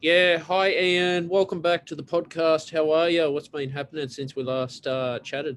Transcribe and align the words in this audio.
Yeah, 0.00 0.38
hi 0.38 0.70
Ian. 0.70 1.28
Welcome 1.28 1.60
back 1.60 1.84
to 1.86 1.96
the 1.96 2.04
podcast. 2.04 2.70
How 2.70 2.92
are 2.92 3.10
you? 3.10 3.32
What's 3.32 3.48
been 3.48 3.68
happening 3.68 4.08
since 4.08 4.36
we 4.36 4.44
last 4.44 4.86
uh, 4.86 5.18
chatted? 5.24 5.56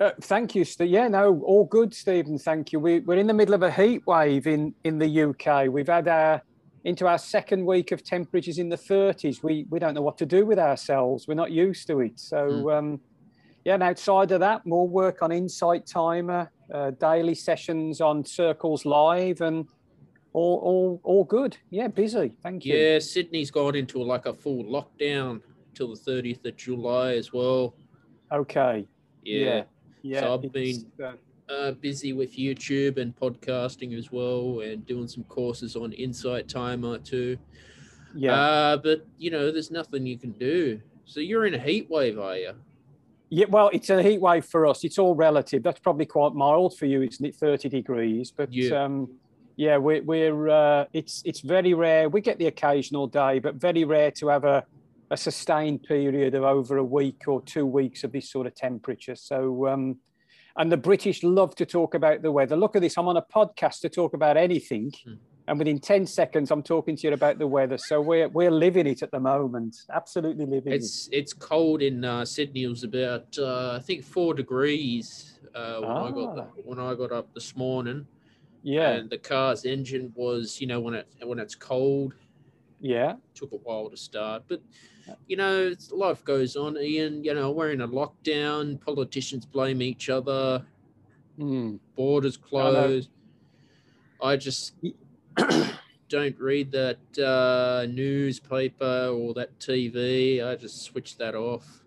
Uh, 0.00 0.10
thank 0.22 0.56
you, 0.56 0.64
Steve. 0.64 0.88
Yeah, 0.88 1.06
no, 1.06 1.40
all 1.42 1.64
good, 1.64 1.94
Stephen. 1.94 2.36
Thank 2.36 2.72
you. 2.72 2.80
We, 2.80 2.98
we're 2.98 3.18
in 3.18 3.28
the 3.28 3.34
middle 3.34 3.54
of 3.54 3.62
a 3.62 3.70
heat 3.70 4.04
wave 4.08 4.48
in, 4.48 4.74
in 4.82 4.98
the 4.98 5.22
UK. 5.22 5.68
We've 5.70 5.86
had 5.86 6.08
our 6.08 6.42
into 6.82 7.06
our 7.06 7.18
second 7.18 7.64
week 7.64 7.92
of 7.92 8.02
temperatures 8.02 8.58
in 8.58 8.70
the 8.70 8.76
30s. 8.76 9.40
We 9.40 9.66
we 9.70 9.78
don't 9.78 9.94
know 9.94 10.02
what 10.02 10.18
to 10.18 10.26
do 10.26 10.44
with 10.44 10.58
ourselves. 10.58 11.28
We're 11.28 11.34
not 11.34 11.52
used 11.52 11.86
to 11.86 12.00
it. 12.00 12.18
So 12.18 12.38
mm. 12.38 12.76
um, 12.76 13.00
yeah, 13.64 13.74
and 13.74 13.84
outside 13.84 14.32
of 14.32 14.40
that, 14.40 14.66
more 14.66 14.88
work 14.88 15.22
on 15.22 15.30
Insight 15.30 15.86
Timer, 15.86 16.50
uh, 16.74 16.90
daily 16.90 17.36
sessions 17.36 18.00
on 18.00 18.24
Circles 18.24 18.84
Live, 18.84 19.42
and 19.42 19.68
all 20.32 20.58
all 20.58 21.00
all 21.02 21.24
good. 21.24 21.56
Yeah, 21.70 21.88
busy. 21.88 22.32
Thank 22.42 22.64
you. 22.64 22.76
Yeah, 22.76 22.98
Sydney's 22.98 23.50
got 23.50 23.76
into 23.76 24.02
like 24.02 24.26
a 24.26 24.34
full 24.34 24.64
lockdown 24.64 25.40
till 25.74 25.94
the 25.94 26.00
30th 26.00 26.44
of 26.44 26.56
July 26.56 27.14
as 27.14 27.32
well. 27.32 27.74
Okay. 28.32 28.86
Yeah. 29.24 29.44
yeah. 29.44 29.62
Yeah, 30.02 30.20
so 30.20 30.34
I've 30.34 30.52
been 30.52 30.86
uh, 31.02 31.12
uh, 31.52 31.72
busy 31.72 32.12
with 32.12 32.36
YouTube 32.36 32.98
and 32.98 33.14
podcasting 33.16 33.98
as 33.98 34.12
well, 34.12 34.60
and 34.60 34.86
doing 34.86 35.08
some 35.08 35.24
courses 35.24 35.76
on 35.76 35.92
Insight 35.92 36.48
Timer 36.48 36.98
too. 36.98 37.36
Yeah, 38.14 38.32
uh, 38.32 38.76
but 38.76 39.06
you 39.18 39.30
know, 39.30 39.50
there's 39.50 39.70
nothing 39.70 40.06
you 40.06 40.18
can 40.18 40.32
do. 40.32 40.80
So 41.04 41.20
you're 41.20 41.46
in 41.46 41.54
a 41.54 41.58
heat 41.58 41.90
wave, 41.90 42.18
are 42.18 42.36
you? 42.36 42.52
Yeah, 43.30 43.46
well, 43.48 43.70
it's 43.72 43.90
a 43.90 44.02
heat 44.02 44.20
wave 44.20 44.44
for 44.44 44.66
us. 44.66 44.84
It's 44.84 44.98
all 44.98 45.14
relative. 45.14 45.62
That's 45.62 45.80
probably 45.80 46.06
quite 46.06 46.32
mild 46.32 46.78
for 46.78 46.86
you, 46.86 47.02
isn't 47.02 47.24
it? 47.24 47.34
Thirty 47.34 47.68
degrees, 47.68 48.30
but 48.30 48.52
yeah. 48.52 48.84
Um, 48.84 49.10
yeah, 49.58 49.76
we're, 49.76 50.02
we're 50.04 50.48
uh, 50.48 50.84
it's 50.92 51.20
it's 51.24 51.40
very 51.40 51.74
rare. 51.74 52.08
We 52.08 52.20
get 52.20 52.38
the 52.38 52.46
occasional 52.46 53.08
day, 53.08 53.40
but 53.40 53.56
very 53.56 53.82
rare 53.82 54.12
to 54.12 54.28
have 54.28 54.44
a 54.44 54.64
a 55.10 55.16
sustained 55.16 55.82
period 55.82 56.36
of 56.36 56.44
over 56.44 56.76
a 56.76 56.84
week 56.84 57.24
or 57.26 57.42
two 57.42 57.66
weeks 57.66 58.04
of 58.04 58.12
this 58.12 58.30
sort 58.30 58.46
of 58.46 58.54
temperature. 58.54 59.16
So, 59.16 59.66
um, 59.66 59.96
and 60.56 60.70
the 60.70 60.76
British 60.76 61.24
love 61.24 61.56
to 61.56 61.66
talk 61.66 61.94
about 61.94 62.22
the 62.22 62.30
weather. 62.30 62.56
Look 62.56 62.76
at 62.76 62.82
this. 62.82 62.96
I'm 62.96 63.08
on 63.08 63.16
a 63.16 63.22
podcast 63.22 63.80
to 63.80 63.88
talk 63.88 64.14
about 64.14 64.36
anything. 64.36 64.92
Mm. 65.08 65.18
And 65.48 65.58
within 65.58 65.80
10 65.80 66.06
seconds, 66.06 66.50
I'm 66.50 66.62
talking 66.62 66.94
to 66.94 67.08
you 67.08 67.14
about 67.14 67.38
the 67.38 67.46
weather. 67.46 67.78
So 67.78 68.02
we're, 68.02 68.28
we're 68.28 68.50
living 68.50 68.86
it 68.86 69.02
at 69.02 69.10
the 69.10 69.18
moment. 69.18 69.76
Absolutely 69.90 70.44
living 70.44 70.74
it's, 70.74 71.08
it. 71.08 71.16
It's 71.16 71.32
cold 71.32 71.80
in 71.80 72.04
uh, 72.04 72.26
Sydney. 72.26 72.64
It 72.64 72.68
was 72.68 72.84
about, 72.84 73.36
uh, 73.38 73.76
I 73.76 73.82
think, 73.82 74.04
four 74.04 74.34
degrees 74.34 75.38
uh, 75.54 75.80
when, 75.80 75.90
ah. 75.90 76.04
I 76.04 76.10
got 76.10 76.38
ah. 76.38 76.46
when 76.64 76.78
I 76.78 76.94
got 76.94 77.12
up 77.12 77.32
this 77.34 77.56
morning. 77.56 78.06
Yeah. 78.68 78.90
And 78.90 79.08
the 79.08 79.16
car's 79.16 79.64
engine 79.64 80.12
was, 80.14 80.60
you 80.60 80.66
know, 80.66 80.78
when 80.78 80.92
it 80.92 81.08
when 81.22 81.38
it's 81.38 81.54
cold. 81.54 82.12
Yeah. 82.82 83.14
Took 83.34 83.52
a 83.52 83.56
while 83.56 83.88
to 83.88 83.96
start. 83.96 84.42
But 84.46 84.60
you 85.26 85.38
know, 85.38 85.74
life 85.90 86.22
goes 86.22 86.54
on, 86.54 86.76
Ian. 86.76 87.24
You 87.24 87.32
know, 87.32 87.50
we're 87.50 87.70
in 87.70 87.80
a 87.80 87.88
lockdown. 87.88 88.78
Politicians 88.78 89.46
blame 89.46 89.80
each 89.80 90.10
other. 90.10 90.66
Mm. 91.38 91.78
Borders 91.96 92.36
closed. 92.36 93.08
I, 94.22 94.32
I 94.32 94.36
just 94.36 94.74
don't 96.10 96.38
read 96.38 96.70
that 96.72 96.98
uh, 97.18 97.86
newspaper 97.90 99.06
or 99.14 99.32
that 99.32 99.58
TV. 99.58 100.46
I 100.46 100.56
just 100.56 100.82
switch 100.82 101.16
that 101.16 101.34
off. 101.34 101.84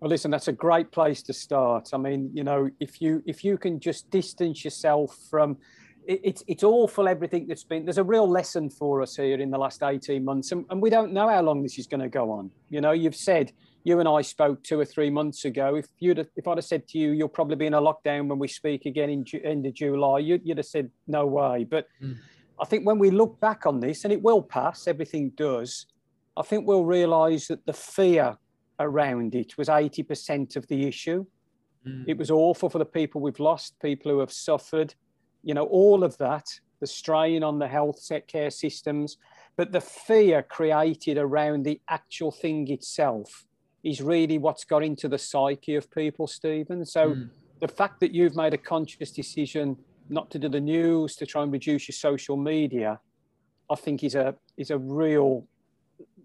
Well, 0.00 0.08
listen, 0.08 0.30
that's 0.30 0.48
a 0.48 0.52
great 0.52 0.90
place 0.90 1.22
to 1.24 1.34
start. 1.34 1.90
I 1.92 1.98
mean, 1.98 2.30
you 2.32 2.44
know, 2.44 2.70
if 2.80 3.02
you 3.02 3.22
if 3.26 3.44
you 3.44 3.58
can 3.58 3.78
just 3.78 4.10
distance 4.10 4.64
yourself 4.64 5.18
from 5.28 5.58
it's 6.06 6.44
it's 6.46 6.62
awful 6.62 7.08
everything 7.08 7.46
that's 7.46 7.64
been 7.64 7.84
there's 7.84 7.98
a 7.98 8.04
real 8.04 8.28
lesson 8.28 8.68
for 8.68 9.00
us 9.00 9.16
here 9.16 9.40
in 9.40 9.50
the 9.50 9.58
last 9.58 9.82
18 9.82 10.24
months 10.24 10.52
and, 10.52 10.64
and 10.70 10.80
we 10.80 10.90
don't 10.90 11.12
know 11.12 11.28
how 11.28 11.40
long 11.40 11.62
this 11.62 11.78
is 11.78 11.86
going 11.86 12.00
to 12.00 12.08
go 12.08 12.30
on 12.30 12.50
you 12.68 12.80
know 12.80 12.92
you've 12.92 13.16
said 13.16 13.52
you 13.84 14.00
and 14.00 14.08
i 14.08 14.20
spoke 14.20 14.62
two 14.62 14.78
or 14.78 14.84
three 14.84 15.10
months 15.10 15.44
ago 15.44 15.76
if 15.76 15.86
you'd 15.98 16.18
have, 16.18 16.28
if 16.36 16.46
i'd 16.46 16.58
have 16.58 16.64
said 16.64 16.86
to 16.88 16.98
you 16.98 17.12
you'll 17.12 17.28
probably 17.28 17.56
be 17.56 17.66
in 17.66 17.74
a 17.74 17.80
lockdown 17.80 18.28
when 18.28 18.38
we 18.38 18.48
speak 18.48 18.86
again 18.86 19.08
in 19.10 19.24
end 19.44 19.66
of 19.66 19.74
july 19.74 20.18
you'd, 20.18 20.42
you'd 20.44 20.58
have 20.58 20.66
said 20.66 20.90
no 21.06 21.26
way 21.26 21.64
but 21.64 21.86
mm. 22.02 22.16
i 22.60 22.64
think 22.64 22.86
when 22.86 22.98
we 22.98 23.10
look 23.10 23.40
back 23.40 23.66
on 23.66 23.80
this 23.80 24.04
and 24.04 24.12
it 24.12 24.22
will 24.22 24.42
pass 24.42 24.86
everything 24.86 25.30
does 25.36 25.86
i 26.36 26.42
think 26.42 26.66
we'll 26.66 26.84
realize 26.84 27.46
that 27.46 27.64
the 27.66 27.72
fear 27.72 28.36
around 28.80 29.34
it 29.36 29.56
was 29.56 29.68
80% 29.68 30.56
of 30.56 30.66
the 30.66 30.86
issue 30.86 31.24
mm. 31.86 32.04
it 32.06 32.18
was 32.18 32.30
awful 32.30 32.68
for 32.68 32.78
the 32.78 32.84
people 32.84 33.20
we've 33.20 33.40
lost 33.40 33.80
people 33.80 34.10
who 34.10 34.18
have 34.18 34.32
suffered 34.32 34.94
you 35.44 35.54
know, 35.54 35.64
all 35.64 36.02
of 36.02 36.16
that, 36.18 36.46
the 36.80 36.86
strain 36.86 37.42
on 37.42 37.58
the 37.58 37.68
health 37.68 38.10
care 38.26 38.50
systems, 38.50 39.18
but 39.56 39.72
the 39.72 39.80
fear 39.80 40.42
created 40.42 41.18
around 41.18 41.64
the 41.64 41.80
actual 41.88 42.32
thing 42.32 42.70
itself 42.70 43.46
is 43.84 44.00
really 44.00 44.38
what's 44.38 44.64
got 44.64 44.82
into 44.82 45.08
the 45.08 45.18
psyche 45.18 45.76
of 45.76 45.90
people, 45.90 46.26
Stephen. 46.26 46.84
So 46.84 47.10
mm. 47.10 47.30
the 47.60 47.68
fact 47.68 48.00
that 48.00 48.12
you've 48.12 48.34
made 48.34 48.54
a 48.54 48.58
conscious 48.58 49.12
decision 49.12 49.76
not 50.08 50.30
to 50.30 50.38
do 50.38 50.48
the 50.48 50.60
news, 50.60 51.16
to 51.16 51.26
try 51.26 51.42
and 51.42 51.52
reduce 51.52 51.88
your 51.88 51.94
social 51.94 52.36
media, 52.36 52.98
I 53.70 53.74
think 53.76 54.02
is 54.02 54.14
a 54.14 54.34
is 54.56 54.70
a 54.70 54.78
real 54.78 55.46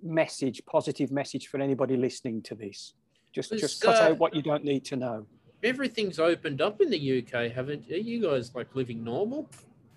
message, 0.02 0.62
positive 0.66 1.12
message 1.12 1.48
for 1.48 1.60
anybody 1.60 1.96
listening 1.98 2.42
to 2.44 2.56
this. 2.56 2.94
Just 3.34 3.52
just 3.52 3.82
cut 3.82 4.02
uh, 4.02 4.06
out 4.06 4.18
what 4.18 4.34
you 4.36 4.42
don't 4.42 4.64
need 4.64 4.86
to 4.86 4.96
know 4.96 5.26
everything's 5.64 6.20
opened 6.20 6.62
up 6.62 6.82
in 6.82 6.90
the 6.90 7.20
UK, 7.20 7.52
haven't 7.52 7.90
Are 7.92 7.98
you 7.98 8.22
guys 8.22 8.54
like 8.56 8.76
living 8.76 9.04
normal? 9.04 9.50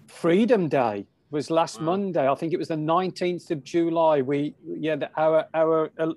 Freedom 0.06 0.68
Day 0.68 1.06
was 1.30 1.50
last 1.50 1.80
wow. 1.80 1.86
Monday. 1.86 2.28
I 2.28 2.34
think 2.34 2.52
it 2.52 2.58
was 2.58 2.68
the 2.68 2.74
19th 2.74 3.50
of 3.50 3.64
July. 3.64 4.20
We, 4.20 4.54
yeah, 4.64 4.96
the, 4.96 5.10
our, 5.16 5.46
our 5.54 5.90
uh, 5.98 6.12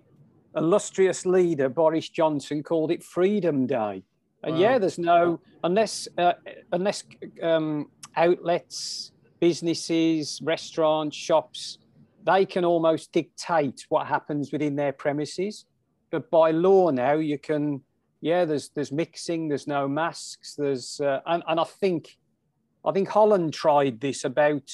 illustrious 0.55 1.25
leader, 1.25 1.69
Boris 1.69 2.09
Johnson, 2.09 2.63
called 2.63 2.91
it 2.91 3.03
Freedom 3.03 3.65
Day. 3.65 4.03
And 4.43 4.55
wow. 4.55 4.61
yeah, 4.61 4.77
there's 4.77 4.99
no, 4.99 5.39
unless, 5.63 6.07
uh, 6.17 6.33
unless 6.71 7.03
um, 7.41 7.89
outlets, 8.15 9.11
businesses, 9.39 10.41
restaurants, 10.43 11.15
shops, 11.15 11.79
they 12.25 12.45
can 12.45 12.65
almost 12.65 13.11
dictate 13.11 13.85
what 13.89 14.07
happens 14.07 14.51
within 14.51 14.75
their 14.75 14.91
premises. 14.91 15.65
But 16.11 16.29
by 16.31 16.51
law 16.51 16.89
now, 16.89 17.13
you 17.13 17.37
can 17.37 17.81
yeah, 18.25 18.43
there's 18.43 18.69
there's 18.69 18.91
mixing, 18.91 19.49
there's 19.49 19.67
no 19.67 19.87
masks, 19.87 20.55
there's 20.55 20.99
uh, 20.99 21.19
and, 21.27 21.43
and 21.47 21.59
I 21.59 21.63
think 21.63 22.17
I 22.83 22.91
think 22.91 23.07
Holland 23.07 23.53
tried 23.53 24.01
this 24.01 24.23
about 24.25 24.67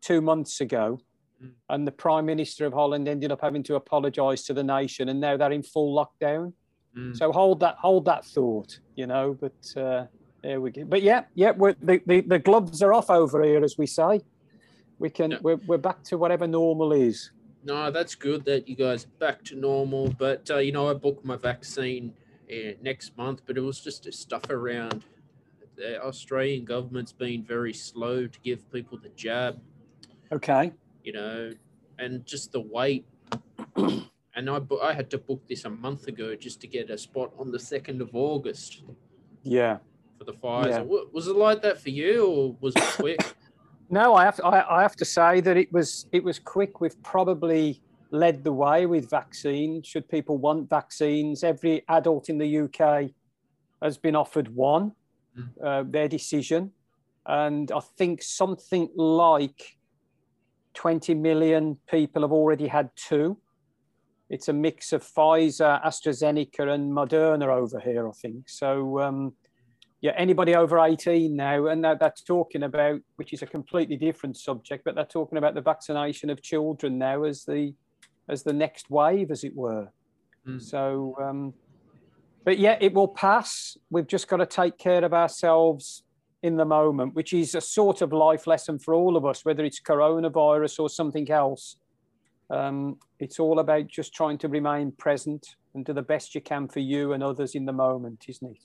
two 0.00 0.20
months 0.20 0.60
ago, 0.60 0.98
mm. 1.40 1.52
and 1.68 1.86
the 1.86 1.92
Prime 1.92 2.26
Minister 2.26 2.66
of 2.66 2.72
Holland 2.72 3.06
ended 3.06 3.30
up 3.30 3.40
having 3.40 3.62
to 3.62 3.76
apologise 3.76 4.42
to 4.46 4.54
the 4.54 4.64
nation, 4.64 5.08
and 5.08 5.20
now 5.20 5.36
they're 5.36 5.52
in 5.52 5.62
full 5.62 5.94
lockdown. 5.94 6.52
Mm. 6.98 7.16
So 7.16 7.30
hold 7.30 7.60
that 7.60 7.76
hold 7.76 8.06
that 8.06 8.24
thought, 8.24 8.80
you 8.96 9.06
know. 9.06 9.38
But 9.40 9.80
uh, 9.80 10.06
there 10.42 10.60
we 10.60 10.72
go. 10.72 10.84
But 10.84 11.02
yeah, 11.02 11.26
yeah, 11.36 11.52
the, 11.52 12.02
the 12.06 12.22
the 12.22 12.40
gloves 12.40 12.82
are 12.82 12.92
off 12.92 13.08
over 13.08 13.40
here, 13.44 13.62
as 13.62 13.78
we 13.78 13.86
say. 13.86 14.20
We 14.98 15.10
can 15.10 15.30
yeah. 15.30 15.38
we're 15.42 15.60
we're 15.68 15.78
back 15.78 16.02
to 16.06 16.18
whatever 16.18 16.48
normal 16.48 16.92
is. 16.92 17.30
No, 17.62 17.92
that's 17.92 18.16
good 18.16 18.44
that 18.46 18.68
you 18.68 18.74
guys 18.74 19.04
are 19.04 19.18
back 19.20 19.44
to 19.44 19.54
normal. 19.54 20.12
But 20.18 20.50
uh, 20.50 20.58
you 20.58 20.72
know, 20.72 20.90
I 20.90 20.94
booked 20.94 21.24
my 21.24 21.36
vaccine 21.36 22.12
uh, 22.50 22.72
next 22.82 23.16
month, 23.16 23.42
but 23.46 23.56
it 23.56 23.60
was 23.60 23.80
just 23.80 24.12
stuff 24.12 24.50
around. 24.50 25.04
The 25.76 26.02
Australian 26.02 26.64
government's 26.64 27.12
been 27.12 27.44
very 27.44 27.72
slow 27.72 28.26
to 28.26 28.40
give 28.40 28.70
people 28.72 28.98
the 28.98 29.10
jab. 29.10 29.60
Okay. 30.32 30.72
You 31.04 31.12
know, 31.12 31.52
and 31.98 32.24
just 32.24 32.52
the 32.52 32.60
wait. 32.60 33.06
and 33.76 34.50
I, 34.50 34.60
I 34.82 34.92
had 34.92 35.10
to 35.10 35.18
book 35.18 35.46
this 35.48 35.64
a 35.64 35.70
month 35.70 36.08
ago 36.08 36.34
just 36.34 36.60
to 36.62 36.66
get 36.66 36.90
a 36.90 36.98
spot 36.98 37.32
on 37.38 37.50
the 37.50 37.58
2nd 37.58 38.00
of 38.00 38.10
August. 38.14 38.82
Yeah. 39.42 39.78
For 40.18 40.24
the 40.24 40.32
Pfizer. 40.32 40.68
Yeah. 40.68 40.82
Was 41.12 41.26
it 41.26 41.36
like 41.36 41.62
that 41.62 41.80
for 41.80 41.90
you 41.90 42.26
or 42.26 42.56
was 42.60 42.74
it 42.74 42.82
quick? 42.82 43.34
no, 43.90 44.14
I 44.14 44.24
have, 44.24 44.36
to, 44.36 44.46
I, 44.46 44.78
I 44.78 44.82
have 44.82 44.96
to 44.96 45.04
say 45.04 45.40
that 45.40 45.56
it 45.56 45.72
was, 45.72 46.06
it 46.12 46.24
was 46.24 46.38
quick 46.38 46.80
with 46.80 47.02
probably 47.02 47.82
led 48.18 48.44
the 48.44 48.52
way 48.52 48.86
with 48.86 49.10
vaccines. 49.10 49.86
Should 49.86 50.08
people 50.08 50.38
want 50.38 50.68
vaccines, 50.68 51.44
every 51.44 51.82
adult 51.88 52.28
in 52.28 52.38
the 52.38 52.58
UK 52.60 53.10
has 53.82 53.98
been 53.98 54.16
offered 54.16 54.48
one, 54.54 54.92
mm. 55.38 55.48
uh, 55.62 55.84
their 55.86 56.08
decision. 56.08 56.72
And 57.26 57.70
I 57.72 57.80
think 57.80 58.22
something 58.22 58.88
like 58.96 59.76
20 60.74 61.14
million 61.14 61.78
people 61.88 62.22
have 62.22 62.32
already 62.32 62.68
had 62.68 62.90
two. 62.96 63.36
It's 64.28 64.48
a 64.48 64.52
mix 64.52 64.92
of 64.92 65.02
Pfizer, 65.02 65.82
AstraZeneca, 65.84 66.72
and 66.72 66.92
Moderna 66.92 67.48
over 67.48 67.78
here, 67.78 68.08
I 68.08 68.12
think. 68.12 68.48
So, 68.48 69.00
um, 69.00 69.34
yeah, 70.00 70.12
anybody 70.16 70.54
over 70.54 70.78
18 70.80 71.34
now, 71.34 71.66
and 71.66 71.82
they're, 71.82 71.96
they're, 71.96 72.12
talking 72.26 72.64
about, 72.64 73.00
which 73.16 73.32
is 73.32 73.42
a 73.42 73.46
completely 73.46 73.96
different 73.96 74.36
subject, 74.36 74.84
but 74.84 74.94
they're 74.94 75.04
talking 75.04 75.38
about 75.38 75.54
the 75.54 75.60
vaccination 75.60 76.28
of 76.28 76.42
children 76.42 76.98
now 76.98 77.22
as 77.22 77.44
the 77.44 77.72
as 78.28 78.42
the 78.42 78.52
next 78.52 78.90
wave, 78.90 79.30
as 79.30 79.44
it 79.44 79.54
were. 79.54 79.88
Mm. 80.46 80.62
So, 80.62 81.16
um, 81.20 81.54
but 82.44 82.58
yeah, 82.58 82.76
it 82.80 82.94
will 82.94 83.08
pass. 83.08 83.76
We've 83.90 84.06
just 84.06 84.28
got 84.28 84.38
to 84.38 84.46
take 84.46 84.78
care 84.78 85.04
of 85.04 85.12
ourselves 85.12 86.02
in 86.42 86.56
the 86.56 86.64
moment, 86.64 87.14
which 87.14 87.32
is 87.32 87.54
a 87.54 87.60
sort 87.60 88.02
of 88.02 88.12
life 88.12 88.46
lesson 88.46 88.78
for 88.78 88.94
all 88.94 89.16
of 89.16 89.24
us, 89.24 89.44
whether 89.44 89.64
it's 89.64 89.80
coronavirus 89.80 90.78
or 90.80 90.88
something 90.88 91.30
else. 91.30 91.76
Um, 92.50 92.98
it's 93.18 93.40
all 93.40 93.58
about 93.58 93.88
just 93.88 94.14
trying 94.14 94.38
to 94.38 94.48
remain 94.48 94.92
present 94.92 95.56
and 95.74 95.84
do 95.84 95.92
the 95.92 96.02
best 96.02 96.34
you 96.34 96.40
can 96.40 96.68
for 96.68 96.80
you 96.80 97.12
and 97.12 97.22
others 97.22 97.54
in 97.54 97.64
the 97.64 97.72
moment, 97.72 98.26
isn't 98.28 98.52
it? 98.52 98.62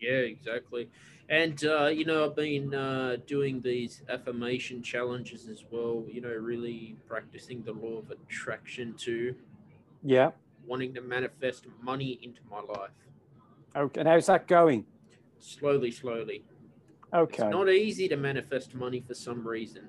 Yeah, 0.00 0.18
exactly. 0.18 0.88
And, 1.28 1.64
uh, 1.64 1.86
you 1.86 2.04
know, 2.04 2.24
I've 2.24 2.36
been 2.36 2.72
uh, 2.72 3.16
doing 3.26 3.60
these 3.60 4.02
affirmation 4.08 4.82
challenges 4.82 5.48
as 5.48 5.64
well, 5.70 6.04
you 6.08 6.20
know, 6.20 6.28
really 6.28 6.96
practicing 7.08 7.62
the 7.64 7.72
law 7.72 7.98
of 7.98 8.10
attraction 8.12 8.94
too. 8.96 9.34
Yeah. 10.04 10.30
Wanting 10.66 10.94
to 10.94 11.00
manifest 11.00 11.66
money 11.82 12.20
into 12.22 12.40
my 12.48 12.60
life. 12.60 12.90
Okay. 13.74 14.00
And 14.00 14.08
how's 14.08 14.26
that 14.26 14.46
going? 14.46 14.86
Slowly, 15.40 15.90
slowly. 15.90 16.44
Okay. 17.12 17.44
It's 17.44 17.52
not 17.52 17.68
easy 17.68 18.08
to 18.08 18.16
manifest 18.16 18.74
money 18.74 19.02
for 19.06 19.14
some 19.14 19.46
reason. 19.46 19.88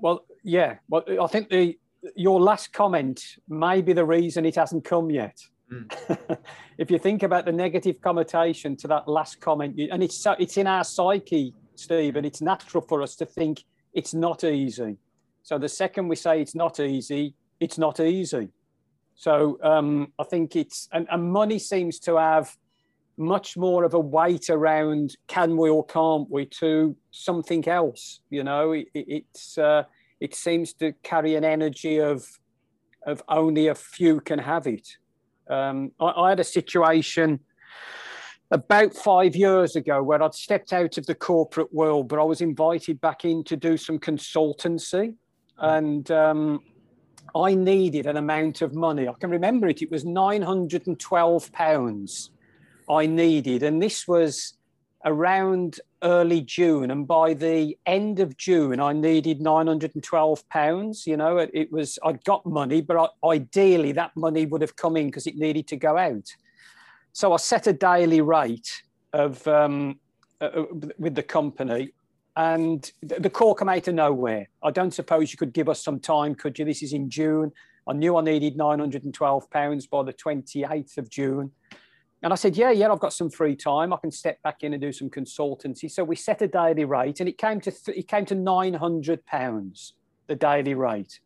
Well, 0.00 0.24
yeah. 0.44 0.76
Well, 0.88 1.02
I 1.20 1.26
think 1.26 1.48
the 1.48 1.76
your 2.14 2.40
last 2.40 2.72
comment 2.72 3.20
may 3.48 3.82
be 3.82 3.92
the 3.92 4.04
reason 4.04 4.44
it 4.44 4.54
hasn't 4.54 4.84
come 4.84 5.10
yet. 5.10 5.36
Mm. 5.72 6.38
if 6.78 6.90
you 6.90 6.98
think 6.98 7.22
about 7.22 7.44
the 7.44 7.52
negative 7.52 8.00
connotation 8.00 8.76
to 8.76 8.88
that 8.88 9.08
last 9.08 9.40
comment, 9.40 9.78
and 9.90 10.02
it's 10.02 10.16
so, 10.16 10.34
it's 10.38 10.56
in 10.56 10.66
our 10.66 10.84
psyche, 10.84 11.54
Steve, 11.74 12.16
and 12.16 12.26
it's 12.26 12.40
natural 12.40 12.82
for 12.82 13.02
us 13.02 13.16
to 13.16 13.26
think 13.26 13.64
it's 13.92 14.14
not 14.14 14.44
easy. 14.44 14.96
So 15.42 15.58
the 15.58 15.68
second 15.68 16.08
we 16.08 16.16
say 16.16 16.40
it's 16.40 16.54
not 16.54 16.80
easy, 16.80 17.34
it's 17.60 17.78
not 17.78 18.00
easy. 18.00 18.48
So 19.14 19.58
um, 19.62 20.12
I 20.18 20.24
think 20.24 20.54
it's 20.56 20.88
and, 20.92 21.06
and 21.10 21.32
money 21.32 21.58
seems 21.58 21.98
to 22.00 22.16
have 22.16 22.56
much 23.16 23.56
more 23.56 23.82
of 23.82 23.94
a 23.94 23.98
weight 23.98 24.48
around 24.48 25.16
can 25.26 25.56
we 25.56 25.68
or 25.68 25.84
can't 25.84 26.30
we 26.30 26.46
to 26.46 26.96
something 27.10 27.66
else. 27.66 28.20
You 28.30 28.44
know, 28.44 28.72
it, 28.72 28.86
it's 28.94 29.58
uh, 29.58 29.84
it 30.20 30.34
seems 30.34 30.72
to 30.74 30.92
carry 31.02 31.34
an 31.34 31.44
energy 31.44 31.98
of 31.98 32.26
of 33.06 33.22
only 33.28 33.66
a 33.66 33.74
few 33.74 34.20
can 34.20 34.38
have 34.38 34.66
it. 34.66 34.86
Um, 35.48 35.92
I, 36.00 36.06
I, 36.06 36.28
had 36.30 36.40
a 36.40 36.44
situation 36.44 37.40
about 38.50 38.94
five 38.94 39.34
years 39.34 39.76
ago 39.76 40.02
where 40.02 40.22
I'd 40.22 40.34
stepped 40.34 40.72
out 40.72 40.98
of 40.98 41.06
the 41.06 41.14
corporate 41.14 41.72
world, 41.72 42.08
but 42.08 42.18
I 42.18 42.24
was 42.24 42.40
invited 42.40 43.00
back 43.00 43.24
in 43.24 43.44
to 43.44 43.56
do 43.56 43.76
some 43.76 43.98
consultancy, 43.98 45.14
and 45.58 46.10
um, 46.10 46.60
I 47.34 47.54
needed 47.54 48.06
an 48.06 48.16
amount 48.16 48.62
of 48.62 48.74
money. 48.74 49.08
I 49.08 49.12
can 49.18 49.30
remember 49.30 49.68
it; 49.68 49.82
it 49.82 49.90
was 49.90 50.04
nine 50.04 50.42
hundred 50.42 50.86
and 50.86 50.98
twelve 50.98 51.50
pounds 51.52 52.30
I 52.90 53.06
needed, 53.06 53.62
and 53.62 53.82
this 53.82 54.06
was 54.06 54.57
around 55.04 55.80
early 56.02 56.40
June, 56.40 56.90
and 56.90 57.06
by 57.06 57.34
the 57.34 57.76
end 57.86 58.20
of 58.20 58.36
June, 58.36 58.80
I 58.80 58.92
needed 58.92 59.40
nine 59.40 59.66
hundred 59.66 59.94
and 59.94 60.02
twelve 60.02 60.48
pounds. 60.48 61.06
You 61.06 61.16
know, 61.16 61.38
it, 61.38 61.50
it, 61.52 61.72
was 61.72 61.98
I'd 62.04 62.24
got 62.24 62.44
money, 62.46 62.80
but 62.80 62.96
I, 62.96 63.28
ideally 63.28 63.92
that 63.92 64.16
money 64.16 64.46
would 64.46 64.60
have 64.60 64.76
come 64.76 64.96
in 64.96 65.06
because 65.06 65.26
it 65.26 65.36
needed 65.36 65.66
to 65.68 65.76
go 65.76 65.96
out. 65.96 66.28
So 67.12 67.32
I 67.32 67.36
set 67.36 67.66
a 67.66 67.72
daily 67.72 68.20
rate 68.20 68.82
of 69.12 69.46
um, 69.48 69.98
uh, 70.40 70.44
uh 70.44 70.64
with 70.98 71.14
the 71.14 71.22
company, 71.22 71.92
and 72.36 72.90
the 73.02 73.30
call 73.30 73.54
came 73.54 73.68
out 73.68 73.88
of 73.88 73.94
nowhere. 73.94 74.48
I 74.62 74.70
don't 74.70 74.94
suppose 74.94 75.32
you 75.32 75.38
could 75.38 75.52
give 75.52 75.68
us 75.68 75.82
some 75.82 76.00
time, 76.00 76.34
could 76.34 76.58
you? 76.58 76.64
This 76.64 76.82
is 76.82 76.92
in 76.92 77.10
June. 77.10 77.52
I 77.88 77.92
knew 77.94 78.16
I 78.16 78.22
needed 78.22 78.56
nine 78.56 78.80
hundred 78.80 79.04
and 79.04 79.14
twelve 79.14 79.48
pounds 79.50 79.86
by 79.86 80.02
the 80.02 80.12
twenty 80.12 80.64
eighth 80.64 80.98
of 80.98 81.08
June. 81.08 81.52
And 82.22 82.32
I 82.32 82.36
said, 82.36 82.56
yeah, 82.56 82.72
yeah, 82.72 82.90
I've 82.90 82.98
got 82.98 83.12
some 83.12 83.30
free 83.30 83.54
time. 83.54 83.92
I 83.92 83.96
can 83.96 84.10
step 84.10 84.42
back 84.42 84.62
in 84.62 84.72
and 84.72 84.82
do 84.82 84.92
some 84.92 85.08
consultancy. 85.08 85.88
So 85.90 86.02
we 86.02 86.16
set 86.16 86.42
a 86.42 86.48
daily 86.48 86.84
rate, 86.84 87.20
and 87.20 87.28
it 87.28 87.38
came 87.38 87.60
to 87.60 87.70
th- 87.70 87.96
it 87.96 88.08
came 88.08 88.26
to 88.26 88.34
nine 88.34 88.74
hundred 88.74 89.24
pounds 89.24 89.94
the 90.26 90.34
daily 90.34 90.74
rate. 90.74 91.20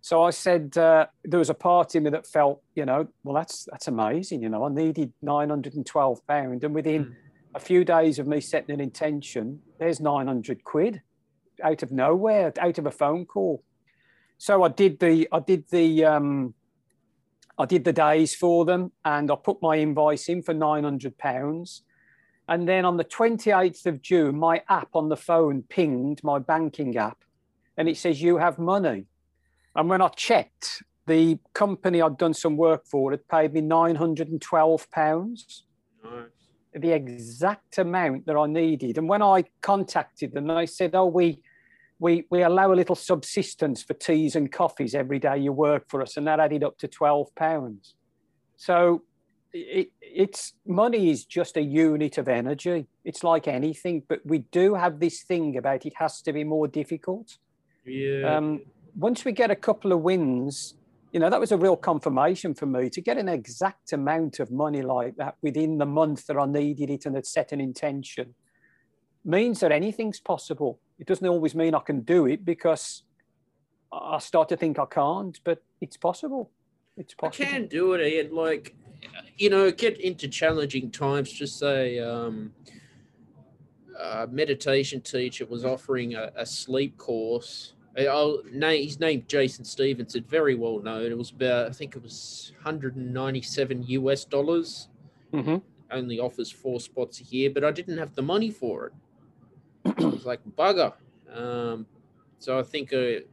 So 0.00 0.24
I 0.24 0.30
said 0.30 0.76
uh, 0.76 1.06
there 1.22 1.38
was 1.38 1.50
a 1.50 1.54
part 1.54 1.94
in 1.94 2.02
me 2.02 2.10
that 2.10 2.26
felt, 2.26 2.60
you 2.74 2.84
know, 2.84 3.06
well 3.22 3.34
that's 3.34 3.68
that's 3.70 3.88
amazing. 3.88 4.42
You 4.42 4.48
know, 4.48 4.64
I 4.64 4.70
needed 4.70 5.12
nine 5.20 5.50
hundred 5.50 5.74
and 5.74 5.86
twelve 5.86 6.26
pound, 6.26 6.64
and 6.64 6.74
within 6.74 7.04
mm. 7.04 7.14
a 7.54 7.60
few 7.60 7.84
days 7.84 8.18
of 8.18 8.26
me 8.26 8.40
setting 8.40 8.74
an 8.74 8.80
intention, 8.80 9.60
there's 9.78 10.00
nine 10.00 10.26
hundred 10.26 10.64
quid 10.64 11.02
out 11.62 11.82
of 11.82 11.92
nowhere, 11.92 12.52
out 12.58 12.78
of 12.78 12.86
a 12.86 12.90
phone 12.90 13.26
call. 13.26 13.62
So 14.38 14.64
I 14.64 14.68
did 14.68 14.98
the 14.98 15.28
I 15.30 15.40
did 15.40 15.68
the 15.70 16.04
um, 16.04 16.54
I 17.58 17.66
did 17.66 17.84
the 17.84 17.92
days 17.92 18.34
for 18.34 18.64
them 18.64 18.92
and 19.04 19.30
I 19.30 19.36
put 19.36 19.62
my 19.62 19.78
invoice 19.78 20.28
in 20.28 20.42
for 20.42 20.54
£900. 20.54 21.80
And 22.48 22.68
then 22.68 22.84
on 22.84 22.96
the 22.96 23.04
28th 23.04 23.86
of 23.86 24.02
June, 24.02 24.38
my 24.38 24.62
app 24.68 24.88
on 24.94 25.08
the 25.08 25.16
phone 25.16 25.62
pinged 25.68 26.22
my 26.24 26.38
banking 26.38 26.96
app 26.96 27.18
and 27.76 27.88
it 27.88 27.96
says, 27.96 28.22
You 28.22 28.38
have 28.38 28.58
money. 28.58 29.06
And 29.74 29.88
when 29.88 30.02
I 30.02 30.08
checked, 30.08 30.82
the 31.06 31.38
company 31.54 32.02
I'd 32.02 32.18
done 32.18 32.34
some 32.34 32.56
work 32.56 32.86
for 32.86 33.10
had 33.10 33.26
paid 33.28 33.54
me 33.54 33.62
£912, 33.62 35.62
nice. 36.04 36.24
the 36.74 36.92
exact 36.92 37.78
amount 37.78 38.26
that 38.26 38.36
I 38.36 38.46
needed. 38.46 38.98
And 38.98 39.08
when 39.08 39.22
I 39.22 39.44
contacted 39.62 40.32
them, 40.32 40.46
they 40.46 40.66
said, 40.66 40.94
Oh, 40.94 41.06
we 41.06 41.40
we, 42.02 42.26
we 42.30 42.42
allow 42.42 42.72
a 42.72 42.74
little 42.74 42.96
subsistence 42.96 43.80
for 43.84 43.94
teas 43.94 44.34
and 44.34 44.50
coffees 44.50 44.92
every 44.92 45.20
day 45.20 45.38
you 45.38 45.52
work 45.52 45.84
for 45.88 46.02
us, 46.02 46.16
and 46.16 46.26
that 46.26 46.40
added 46.40 46.64
up 46.64 46.76
to 46.78 46.88
twelve 46.88 47.32
pounds. 47.36 47.94
So 48.56 49.02
it, 49.52 49.92
it's 50.00 50.54
money 50.66 51.10
is 51.10 51.24
just 51.24 51.56
a 51.56 51.62
unit 51.62 52.18
of 52.18 52.26
energy. 52.26 52.88
It's 53.04 53.22
like 53.22 53.46
anything, 53.46 54.02
but 54.08 54.18
we 54.26 54.38
do 54.50 54.74
have 54.74 54.98
this 54.98 55.22
thing 55.22 55.56
about 55.56 55.86
it 55.86 55.92
has 55.96 56.20
to 56.22 56.32
be 56.32 56.42
more 56.42 56.66
difficult. 56.66 57.38
Yeah. 57.86 58.36
Um, 58.36 58.62
once 58.96 59.24
we 59.24 59.30
get 59.30 59.52
a 59.52 59.56
couple 59.56 59.92
of 59.92 60.00
wins, 60.00 60.74
you 61.12 61.20
know, 61.20 61.30
that 61.30 61.38
was 61.38 61.52
a 61.52 61.56
real 61.56 61.76
confirmation 61.76 62.52
for 62.52 62.66
me 62.66 62.90
to 62.90 63.00
get 63.00 63.16
an 63.16 63.28
exact 63.28 63.92
amount 63.92 64.40
of 64.40 64.50
money 64.50 64.82
like 64.82 65.14
that 65.18 65.36
within 65.40 65.78
the 65.78 65.86
month 65.86 66.26
that 66.26 66.36
I 66.36 66.46
needed 66.46 66.90
it 66.90 67.06
and 67.06 67.14
had 67.14 67.26
set 67.26 67.52
an 67.52 67.60
intention 67.60 68.34
means 69.24 69.60
that 69.60 69.70
anything's 69.70 70.18
possible 70.18 70.80
it 71.02 71.06
doesn't 71.06 71.26
always 71.26 71.52
mean 71.56 71.74
I 71.74 71.80
can 71.80 72.02
do 72.02 72.26
it 72.26 72.44
because 72.44 73.02
I 73.92 74.20
start 74.20 74.48
to 74.50 74.56
think 74.56 74.78
I 74.78 74.86
can't, 74.86 75.36
but 75.42 75.60
it's 75.80 75.96
possible. 75.96 76.52
It's 76.96 77.12
possible. 77.12 77.44
I 77.44 77.50
can 77.50 77.66
do 77.66 77.94
it, 77.94 78.06
Ian. 78.06 78.32
Like, 78.32 78.76
you 79.36 79.50
know, 79.50 79.72
get 79.72 80.00
into 80.00 80.28
challenging 80.28 80.92
times. 80.92 81.32
Just 81.32 81.58
say, 81.58 81.98
um, 81.98 82.52
a 84.00 84.28
meditation 84.28 85.00
teacher 85.00 85.44
was 85.44 85.64
offering 85.64 86.14
a, 86.14 86.30
a 86.36 86.46
sleep 86.46 86.96
course. 86.98 87.72
I'll 87.98 88.40
name, 88.52 88.84
his 88.84 89.00
name 89.00 89.24
Jason 89.26 89.64
Stephenson, 89.64 90.22
very 90.28 90.54
well 90.54 90.78
known. 90.78 91.10
It 91.10 91.18
was 91.18 91.32
about, 91.32 91.66
I 91.66 91.72
think 91.72 91.96
it 91.96 92.02
was 92.04 92.52
197 92.62 93.82
US 93.88 94.24
dollars. 94.24 94.86
Mm-hmm. 95.32 95.56
Only 95.90 96.20
offers 96.20 96.52
four 96.52 96.78
spots 96.78 97.20
a 97.20 97.24
year, 97.24 97.50
but 97.50 97.64
I 97.64 97.72
didn't 97.72 97.98
have 97.98 98.14
the 98.14 98.22
money 98.22 98.52
for 98.52 98.86
it. 98.86 98.92
I 99.98 100.04
was 100.04 100.24
like, 100.24 100.40
bugger. 100.56 100.92
Um, 101.34 101.86
so 102.38 102.58
I 102.58 102.62
think 102.62 102.92
it 102.92 103.28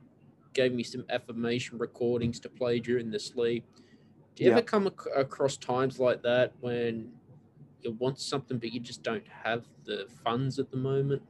gave 0.54 0.74
me 0.74 0.84
some 0.84 1.06
affirmation 1.10 1.78
recordings 1.78 2.40
to 2.42 2.50
play 2.50 2.80
during 2.80 3.12
the 3.12 3.20
sleep. 3.20 3.66
Do 4.36 4.44
you 4.44 4.50
yeah. 4.50 4.58
ever 4.58 4.62
come 4.62 4.88
ac- 4.88 5.12
across 5.16 5.58
times 5.58 6.00
like 6.00 6.22
that 6.24 6.54
when 6.60 7.12
you 7.82 7.92
want 7.94 8.20
something 8.20 8.58
but 8.58 8.72
you 8.72 8.80
just 8.80 9.04
don't 9.04 9.28
have 9.28 9.66
the 9.86 10.08
funds 10.24 10.60
at 10.60 10.72
the 10.72 10.78
moment? 10.78 11.22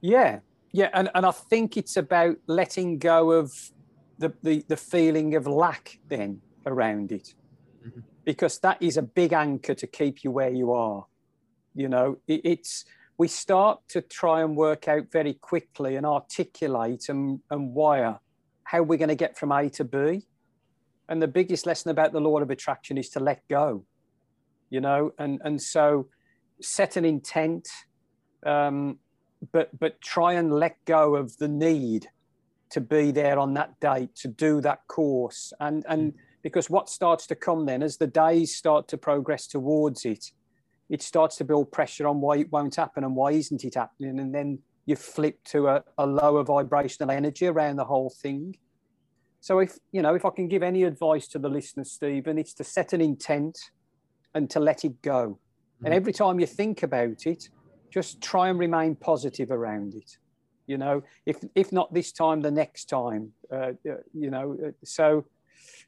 Yeah, 0.00 0.40
yeah, 0.72 0.90
and, 0.92 1.10
and 1.14 1.24
I 1.24 1.30
think 1.30 1.76
it's 1.76 1.96
about 1.96 2.36
letting 2.46 2.98
go 2.98 3.32
of 3.32 3.52
the, 4.18 4.32
the, 4.42 4.64
the 4.68 4.76
feeling 4.76 5.34
of 5.34 5.46
lack 5.46 5.98
then 6.08 6.42
around 6.66 7.12
it. 7.12 7.34
Mm-hmm. 7.86 8.00
Because 8.24 8.58
that 8.58 8.76
is 8.80 8.96
a 8.96 9.02
big 9.02 9.32
anchor 9.32 9.74
to 9.74 9.86
keep 9.86 10.22
you 10.22 10.30
where 10.30 10.50
you 10.50 10.72
are. 10.72 11.06
You 11.74 11.88
know, 11.88 12.18
it, 12.26 12.42
it's 12.44 12.84
we 13.18 13.26
start 13.26 13.80
to 13.88 14.00
try 14.00 14.42
and 14.42 14.56
work 14.56 14.86
out 14.86 15.10
very 15.10 15.34
quickly 15.34 15.96
and 15.96 16.06
articulate 16.06 17.08
and, 17.08 17.40
and 17.50 17.74
wire 17.74 18.18
how 18.62 18.82
we're 18.82 18.98
going 18.98 19.08
to 19.08 19.16
get 19.16 19.36
from 19.36 19.50
A 19.50 19.68
to 19.70 19.84
B. 19.84 20.26
And 21.08 21.20
the 21.20 21.28
biggest 21.28 21.66
lesson 21.66 21.90
about 21.90 22.12
the 22.12 22.20
law 22.20 22.38
of 22.38 22.50
attraction 22.50 22.96
is 22.96 23.08
to 23.10 23.20
let 23.20 23.46
go, 23.48 23.84
you 24.70 24.80
know, 24.80 25.12
and, 25.18 25.40
and 25.44 25.60
so 25.60 26.06
set 26.60 26.96
an 26.96 27.04
intent, 27.04 27.66
um, 28.46 28.98
but, 29.52 29.76
but 29.78 30.00
try 30.00 30.34
and 30.34 30.52
let 30.52 30.76
go 30.84 31.16
of 31.16 31.36
the 31.38 31.48
need 31.48 32.06
to 32.70 32.80
be 32.80 33.10
there 33.10 33.38
on 33.38 33.54
that 33.54 33.80
date, 33.80 34.14
to 34.16 34.28
do 34.28 34.60
that 34.60 34.86
course. 34.86 35.52
And, 35.58 35.84
and 35.88 36.12
because 36.42 36.70
what 36.70 36.88
starts 36.88 37.26
to 37.28 37.34
come 37.34 37.66
then 37.66 37.82
as 37.82 37.96
the 37.96 38.06
days 38.06 38.54
start 38.54 38.86
to 38.88 38.98
progress 38.98 39.46
towards 39.46 40.04
it, 40.04 40.30
it 40.88 41.02
starts 41.02 41.36
to 41.36 41.44
build 41.44 41.70
pressure 41.70 42.06
on 42.06 42.20
why 42.20 42.36
it 42.36 42.50
won't 42.50 42.76
happen 42.76 43.04
and 43.04 43.14
why 43.14 43.32
isn't 43.32 43.64
it 43.64 43.74
happening 43.74 44.18
and 44.18 44.34
then 44.34 44.58
you 44.86 44.96
flip 44.96 45.38
to 45.44 45.68
a, 45.68 45.84
a 45.98 46.06
lower 46.06 46.42
vibrational 46.42 47.10
energy 47.10 47.46
around 47.46 47.76
the 47.76 47.84
whole 47.84 48.10
thing 48.10 48.56
so 49.40 49.58
if 49.58 49.78
you 49.92 50.02
know 50.02 50.14
if 50.14 50.24
i 50.24 50.30
can 50.30 50.48
give 50.48 50.62
any 50.62 50.84
advice 50.84 51.28
to 51.28 51.38
the 51.38 51.48
listeners 51.48 51.92
stephen 51.92 52.38
it's 52.38 52.54
to 52.54 52.64
set 52.64 52.92
an 52.92 53.00
intent 53.00 53.58
and 54.34 54.48
to 54.50 54.60
let 54.60 54.84
it 54.84 55.00
go 55.02 55.28
mm-hmm. 55.28 55.86
and 55.86 55.94
every 55.94 56.12
time 56.12 56.40
you 56.40 56.46
think 56.46 56.82
about 56.82 57.26
it 57.26 57.48
just 57.90 58.20
try 58.20 58.48
and 58.48 58.58
remain 58.58 58.94
positive 58.94 59.50
around 59.50 59.94
it 59.94 60.18
You 60.68 60.76
know, 60.76 61.02
if 61.24 61.42
if 61.54 61.72
not 61.72 61.92
this 61.92 62.12
time, 62.12 62.42
the 62.42 62.50
next 62.50 62.84
time. 62.90 63.32
Uh, 63.50 63.72
you 64.12 64.30
know, 64.30 64.56
so. 64.84 65.24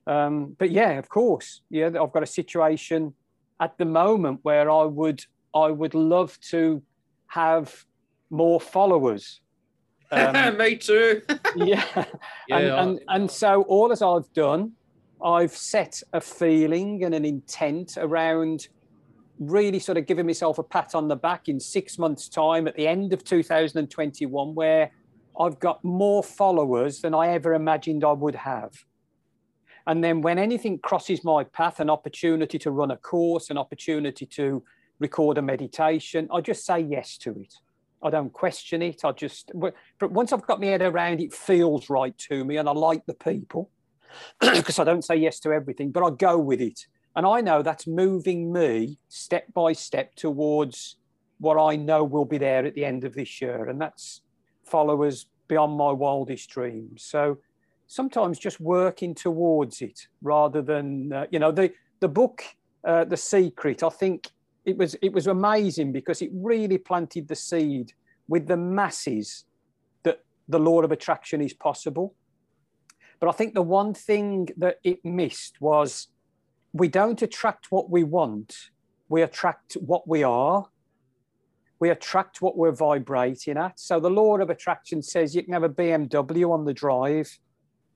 Um, 0.07 0.57
but 0.59 0.71
yeah, 0.71 0.93
of 0.93 1.09
course, 1.09 1.61
yeah, 1.69 1.87
I've 1.87 2.13
got 2.13 2.23
a 2.23 2.27
situation 2.27 3.15
at 3.61 3.77
the 3.79 3.85
moment 3.85 4.41
where 4.43 4.71
I 4.71 4.85
would 4.85 5.23
I 5.55 5.69
would 5.69 5.95
love 5.95 6.39
to 6.51 6.83
have 7.29 7.85
more 8.31 8.61
followers. 8.61 9.41
Um, 10.13 10.59
Me 10.59 10.75
too. 10.75 11.23
yeah, 11.55 11.85
yeah 12.49 12.57
and, 12.57 12.67
and, 12.67 13.01
and 13.07 13.31
so 13.31 13.63
all 13.69 13.93
as 13.93 14.03
I've 14.03 14.33
done, 14.33 14.73
I've 15.25 15.53
set 15.53 16.03
a 16.13 16.21
feeling 16.21 17.05
and 17.05 17.15
an 17.15 17.25
intent 17.25 17.97
around 17.97 18.67
really 19.39 19.79
sort 19.79 19.99
of 19.99 20.07
giving 20.07 20.27
myself 20.27 20.59
a 20.59 20.65
pat 20.65 20.97
on 20.97 21.07
the 21.07 21.15
back 21.15 21.49
in 21.49 21.61
six 21.61 21.97
months' 21.97 22.29
time 22.29 22.67
at 22.67 22.75
the 22.75 22.89
end 22.89 23.13
of 23.13 23.23
2021, 23.23 24.55
where 24.57 24.91
I've 25.39 25.61
got 25.61 25.85
more 25.85 26.25
followers 26.25 27.01
than 27.03 27.15
I 27.15 27.29
ever 27.29 27.55
imagined 27.55 28.03
I 28.03 28.13
would 28.13 28.35
have. 28.35 28.73
And 29.91 30.05
then 30.05 30.21
when 30.21 30.39
anything 30.39 30.79
crosses 30.79 31.25
my 31.25 31.43
path, 31.43 31.81
an 31.81 31.91
opportunity 31.91 32.61
to 32.61 32.71
run 32.71 32.93
a 32.93 32.97
course, 32.97 33.51
an 33.51 33.59
opportunity 33.59 34.25
to 34.25 34.63
record 35.01 35.37
a 35.37 35.43
meditation, 35.43 36.29
I 36.33 36.43
just 36.43 36.65
say 36.65 36.79
yes 36.79 37.19
to 37.19 37.33
it. 37.41 37.53
I 38.01 38.11
don't 38.11 38.33
question 38.33 38.83
it. 38.83 39.05
I 39.05 39.11
just, 39.11 39.51
but 39.53 39.75
once 40.01 40.33
I've 40.33 40.47
got 40.47 40.61
my 40.61 40.67
head 40.67 40.83
around 40.83 41.21
it, 41.21 41.35
feels 41.35 41.91
right 41.91 42.17
to 42.19 42.45
me 42.45 42.57
and 42.59 42.69
I 42.69 42.73
like 42.73 43.05
the 43.07 43.15
people 43.15 43.69
because 44.41 44.79
I 44.79 44.85
don't 44.85 45.05
say 45.05 45.17
yes 45.17 45.41
to 45.41 45.53
everything, 45.53 45.91
but 45.91 46.05
I 46.05 46.11
go 46.11 46.39
with 46.39 46.61
it. 46.61 46.87
And 47.17 47.27
I 47.27 47.41
know 47.41 47.61
that's 47.61 47.89
moving 47.89 48.53
me 48.53 48.97
step 49.09 49.53
by 49.53 49.73
step 49.73 50.15
towards 50.15 50.99
what 51.39 51.61
I 51.61 51.75
know 51.75 52.05
will 52.05 52.25
be 52.25 52.39
there 52.39 52.65
at 52.65 52.77
the 52.77 52.85
end 52.85 53.03
of 53.03 53.17
this 53.17 53.43
year. 53.43 53.69
And 53.69 53.81
that's 53.81 54.21
followers 54.63 55.27
beyond 55.49 55.77
my 55.77 55.91
wildest 55.91 56.49
dreams. 56.49 57.03
So 57.03 57.39
sometimes 57.91 58.39
just 58.39 58.61
working 58.61 59.13
towards 59.17 59.83
it 59.83 60.07
rather 60.23 60.63
than, 60.63 61.13
uh, 61.13 61.27
you 61.33 61.41
know, 61.41 61.51
the, 61.51 61.73
the 61.99 62.07
book, 62.07 62.45
uh, 62.85 63.05
The 63.05 63.17
Secret, 63.17 63.83
I 63.83 63.89
think 63.89 64.29
it 64.65 64.79
was, 64.79 64.95
it 65.03 65.13
was 65.13 65.27
amazing 65.27 65.91
because 65.91 66.23
it 66.23 66.31
really 66.33 66.79
planted 66.79 67.27
the 67.27 67.35
seed 67.35 67.93
with 68.29 68.47
the 68.47 68.57
masses 68.57 69.45
that 70.05 70.21
the 70.49 70.61
law 70.61 70.83
of 70.83 70.93
attraction 70.93 71.41
is 71.41 71.53
possible. 71.53 72.15
But 73.19 73.29
I 73.29 73.33
think 73.33 73.55
the 73.55 73.63
one 73.63 73.93
thing 73.93 74.51
that 74.59 74.77
it 74.85 75.05
missed 75.05 75.61
was 75.61 76.07
we 76.73 76.87
don't 76.87 77.21
attract 77.21 77.73
what 77.73 77.91
we 77.91 78.05
want, 78.05 78.57
we 79.09 79.23
attract 79.23 79.73
what 79.75 80.07
we 80.07 80.23
are. 80.23 80.69
We 81.81 81.89
attract 81.89 82.43
what 82.43 82.59
we're 82.59 82.73
vibrating 82.73 83.57
at. 83.57 83.81
So 83.81 83.99
the 83.99 84.11
law 84.11 84.37
of 84.37 84.51
attraction 84.51 85.01
says 85.01 85.35
you 85.35 85.43
can 85.43 85.55
have 85.55 85.63
a 85.63 85.71
BMW 85.71 86.53
on 86.53 86.67
the 86.67 86.75
drive 86.75 87.39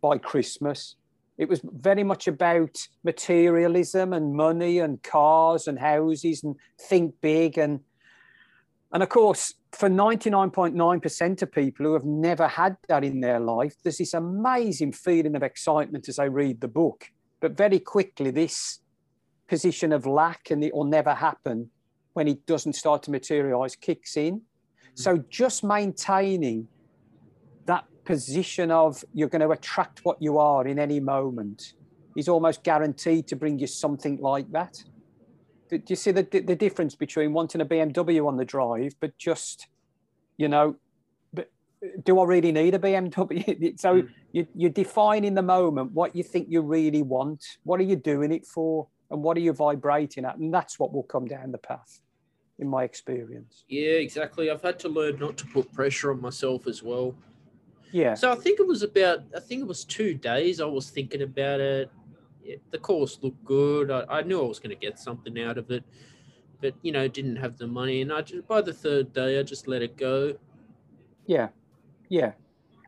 by 0.05 0.19
Christmas. 0.19 0.97
It 1.39 1.49
was 1.49 1.63
very 1.65 2.05
much 2.05 2.29
about 2.29 2.77
materialism 3.05 4.13
and 4.13 4.35
money 4.35 4.81
and 4.81 5.03
cars 5.03 5.67
and 5.67 5.79
houses 5.79 6.45
and 6.45 6.57
think 6.79 7.15
big 7.23 7.57
and 7.57 7.81
and 8.93 9.03
of 9.03 9.09
course 9.09 9.55
for 9.73 9.89
99.9% 9.89 11.43
of 11.43 11.51
people 11.51 11.87
who 11.87 11.95
have 11.95 12.05
never 12.05 12.47
had 12.47 12.77
that 12.89 13.03
in 13.03 13.21
their 13.21 13.41
life 13.41 13.75
there's 13.83 13.97
this 13.99 14.13
amazing 14.15 14.93
feeling 14.93 15.35
of 15.35 15.43
excitement 15.43 16.09
as 16.09 16.17
they 16.17 16.29
read 16.29 16.61
the 16.61 16.69
book 16.69 17.11
but 17.41 17.57
very 17.57 17.79
quickly, 17.79 18.31
this 18.31 18.81
position 19.49 19.93
of 19.93 20.07
lack 20.07 20.51
and 20.51 20.65
it 20.65 20.75
will 20.75 20.85
never 20.85 21.15
happen 21.15 21.71
when 22.13 22.29
it 22.29 22.47
doesn't 22.47 22.75
start 22.75 23.03
to 23.05 23.11
materialize 23.11 23.75
kicks 23.77 24.17
in. 24.17 24.37
Mm-hmm. 24.37 24.89
So 24.95 25.25
just 25.29 25.65
maintaining 25.65 26.69
position 28.05 28.71
of 28.71 29.05
you're 29.13 29.29
going 29.29 29.41
to 29.41 29.51
attract 29.51 30.05
what 30.05 30.21
you 30.21 30.39
are 30.39 30.67
in 30.67 30.79
any 30.79 31.01
moment 31.01 31.75
is 32.17 32.29
almost 32.29 32.63
guaranteed 32.63 33.27
to 33.29 33.37
bring 33.37 33.59
you 33.59 33.67
something 33.67 34.19
like 34.19 34.51
that. 34.53 34.83
Do 35.71 35.81
you 35.89 35.97
see 35.97 36.13
the, 36.13 36.23
the 36.23 36.55
difference 36.55 36.95
between 36.95 37.33
wanting 37.33 37.61
a 37.61 37.67
BMW 37.67 38.27
on 38.27 38.37
the 38.37 38.45
drive, 38.45 38.95
but 39.01 39.17
just, 39.19 39.67
you 40.37 40.49
know, 40.49 40.77
do 42.05 42.21
I 42.21 42.25
really 42.25 42.53
need 42.53 42.75
a 42.75 42.79
BMW? 42.79 43.79
so 43.81 44.03
mm. 44.03 44.09
you, 44.33 44.47
you're 44.55 44.71
defining 44.71 45.35
the 45.35 45.43
moment 45.43 45.93
what 45.93 46.15
you 46.15 46.23
think 46.23 46.49
you 46.49 46.61
really 46.63 47.03
want. 47.03 47.45
What 47.65 47.81
are 47.81 47.85
you 47.85 47.97
doing 47.97 48.33
it 48.33 48.47
for? 48.47 48.89
And 49.11 49.23
what 49.23 49.37
are 49.37 49.41
you 49.41 49.53
vibrating 49.53 50.25
at? 50.25 50.37
And 50.37 50.53
that's 50.53 50.79
what 50.79 50.93
will 50.93 51.03
come 51.03 51.27
down 51.27 51.53
the 51.53 51.59
path, 51.59 52.01
in 52.59 52.69
my 52.69 52.85
experience. 52.85 53.65
Yeah, 53.69 53.93
exactly. 53.93 54.51
I've 54.51 54.63
had 54.63 54.79
to 54.81 54.89
learn 54.89 55.19
not 55.19 55.37
to 55.39 55.47
put 55.47 55.73
pressure 55.73 56.11
on 56.11 56.21
myself 56.21 56.67
as 56.67 56.83
well. 56.83 57.15
Yeah. 57.95 58.15
So 58.15 58.33
I 58.33 58.35
think 58.35 58.59
it 58.59 58.67
was 58.67 58.83
about, 58.83 59.21
I 59.37 59.41
think 59.41 59.63
it 59.63 59.69
was 59.69 59.85
two 59.85 60.15
days 60.15 60.61
I 60.61 60.65
was 60.65 60.91
thinking 60.91 61.23
about 61.23 61.61
it. 61.61 61.91
the 62.71 62.79
course 62.79 63.19
looked 63.23 63.45
good. 63.45 63.91
I, 63.91 64.05
I 64.11 64.23
knew 64.23 64.43
I 64.43 64.49
was 64.49 64.59
going 64.59 64.77
to 64.77 64.81
get 64.87 64.99
something 64.99 65.41
out 65.41 65.59
of 65.59 65.71
it, 65.71 65.85
but, 66.61 66.75
you 66.83 66.93
know, 66.93 67.07
didn't 67.07 67.37
have 67.37 67.57
the 67.57 67.69
money. 67.69 68.03
And 68.03 68.13
I 68.13 68.23
just, 68.23 68.49
by 68.49 68.61
the 68.61 68.73
third 68.73 69.13
day, 69.13 69.39
I 69.39 69.43
just 69.45 69.69
let 69.69 69.81
it 69.83 69.97
go. 69.97 70.35
Yeah. 71.27 71.49
Yeah, 72.11 72.33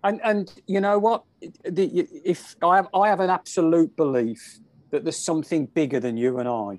and 0.05 0.21
and 0.23 0.53
you 0.67 0.81
know 0.81 0.99
what? 0.99 1.25
The, 1.65 2.07
if 2.23 2.55
I 2.63 2.77
have 2.77 2.89
I 2.95 3.09
have 3.09 3.21
an 3.21 3.31
absolute 3.31 3.97
belief 3.97 4.61
that 4.91 5.05
there's 5.05 5.19
something 5.19 5.67
bigger 5.67 5.99
than 5.99 6.19
you 6.19 6.39
and 6.39 6.47
I, 6.47 6.79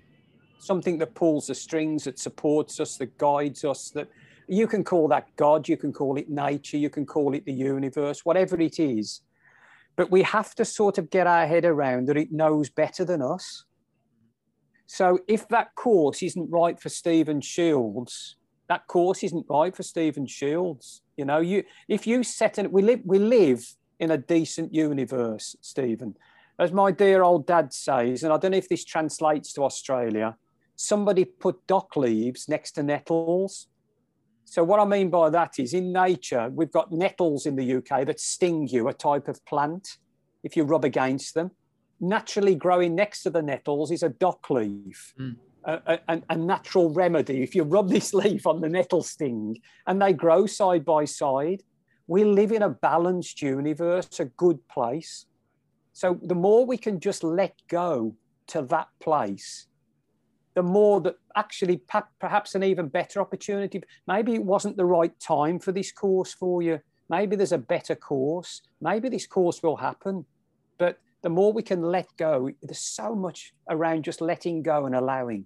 something 0.59 0.99
that 0.99 1.15
pulls 1.15 1.47
the 1.47 1.55
strings, 1.55 2.03
that 2.03 2.19
supports 2.19 2.79
us, 2.79 2.95
that 2.97 3.17
guides 3.17 3.65
us. 3.65 3.89
That 3.89 4.07
you 4.47 4.67
can 4.67 4.83
call 4.83 5.07
that 5.09 5.35
God, 5.35 5.67
you 5.67 5.77
can 5.77 5.91
call 5.93 6.17
it 6.17 6.29
nature, 6.29 6.77
you 6.77 6.89
can 6.89 7.05
call 7.05 7.33
it 7.33 7.45
the 7.45 7.53
universe, 7.53 8.25
whatever 8.25 8.59
it 8.59 8.79
is. 8.79 9.21
But 9.95 10.11
we 10.11 10.23
have 10.23 10.53
to 10.55 10.65
sort 10.65 10.97
of 10.97 11.09
get 11.09 11.27
our 11.27 11.47
head 11.47 11.65
around 11.65 12.07
that 12.07 12.17
it 12.17 12.31
knows 12.31 12.69
better 12.69 13.03
than 13.03 13.21
us. 13.21 13.65
So 14.85 15.19
if 15.27 15.47
that 15.49 15.75
course 15.75 16.23
isn't 16.23 16.49
right 16.49 16.79
for 16.79 16.89
Stephen 16.89 17.41
Shiels, 17.41 18.35
that 18.69 18.87
course 18.87 19.23
isn't 19.23 19.45
right 19.49 19.75
for 19.75 19.83
Stephen 19.83 20.25
Shiels. 20.25 21.01
You 21.17 21.25
know, 21.25 21.39
you 21.39 21.63
if 21.87 22.07
you 22.07 22.23
set 22.23 22.57
an 22.57 22.71
we 22.71 22.81
live 22.81 23.01
we 23.03 23.19
live 23.19 23.75
in 23.99 24.11
a 24.11 24.17
decent 24.17 24.73
universe, 24.73 25.55
Stephen. 25.61 26.15
As 26.59 26.71
my 26.71 26.91
dear 26.91 27.23
old 27.23 27.45
dad 27.45 27.73
says, 27.73 28.23
and 28.23 28.33
I 28.33 28.37
don't 28.37 28.51
know 28.51 28.57
if 28.57 28.69
this 28.69 28.83
translates 28.83 29.53
to 29.53 29.63
Australia, 29.63 30.35
somebody 30.75 31.25
put 31.25 31.65
dock 31.67 31.95
leaves 31.95 32.47
next 32.47 32.71
to 32.73 32.83
nettles. 32.83 33.67
So 34.49 34.63
what 34.63 34.79
I 34.79 34.85
mean 34.85 35.09
by 35.09 35.29
that 35.29 35.59
is 35.59 35.73
in 35.73 35.91
nature, 35.91 36.49
we've 36.49 36.71
got 36.71 36.91
nettles 36.91 37.45
in 37.45 37.55
the 37.55 37.75
UK 37.75 38.05
that 38.05 38.19
sting 38.19 38.67
you, 38.67 38.87
a 38.87 38.93
type 38.93 39.27
of 39.27 39.43
plant, 39.45 39.97
if 40.43 40.55
you 40.55 40.63
rub 40.63 40.85
against 40.85 41.33
them. 41.33 41.51
Naturally 41.99 42.55
growing 42.55 42.95
next 42.95 43.23
to 43.23 43.29
the 43.29 43.41
nettles 43.41 43.91
is 43.91 44.03
a 44.03 44.09
dock 44.09 44.49
leaf. 44.49 45.13
Mm 45.19 45.35
a, 45.67 45.99
a, 46.07 46.21
a, 46.29 46.35
natural 46.35 46.89
remedy. 46.91 47.43
If 47.43 47.53
you 47.53 47.63
rub 47.63 47.89
this 47.95 48.13
leaf 48.13 48.47
on 48.47 48.61
the 48.61 48.69
nettle 48.69 49.03
sting 49.03 49.57
and 49.85 50.01
they 50.01 50.13
grow 50.13 50.47
side 50.47 50.85
by 50.85 51.05
side, 51.05 51.61
we 52.07 52.23
live 52.23 52.53
in 52.53 52.63
a 52.63 52.69
balanced 52.69 53.41
universe, 53.41 54.19
a 54.19 54.25
good 54.25 54.65
place. 54.69 55.25
So 55.91 56.19
the 56.23 56.35
more 56.35 56.65
we 56.65 56.77
can 56.77 56.99
just 56.99 57.23
let 57.23 57.55
go 57.67 58.15
to 58.47 58.61
that 58.63 58.87
place, 59.01 59.67
the 60.57 60.63
more 60.63 60.99
that 61.01 61.13
actually 61.35 61.79
perhaps 62.19 62.55
an 62.55 62.63
even 62.63 62.87
better 62.87 63.21
opportunity. 63.21 63.79
Maybe 64.07 64.33
it 64.33 64.43
wasn't 64.43 64.75
the 64.75 64.85
right 64.85 65.13
time 65.19 65.59
for 65.59 65.71
this 65.71 65.91
course 65.91 66.33
for 66.33 66.63
you. 66.63 66.79
Maybe 67.09 67.35
there's 67.35 67.51
a 67.51 67.59
better 67.59 67.93
course. 67.93 68.63
Maybe 68.81 69.07
this 69.07 69.27
course 69.27 69.61
will 69.61 69.75
happen. 69.75 70.25
But 70.79 70.97
the 71.21 71.29
more 71.29 71.53
we 71.53 71.61
can 71.61 71.83
let 71.83 72.07
go, 72.17 72.49
there's 72.63 72.79
so 72.79 73.13
much 73.13 73.53
around 73.69 74.03
just 74.03 74.19
letting 74.19 74.63
go 74.63 74.87
and 74.87 74.95
allowing 74.95 75.45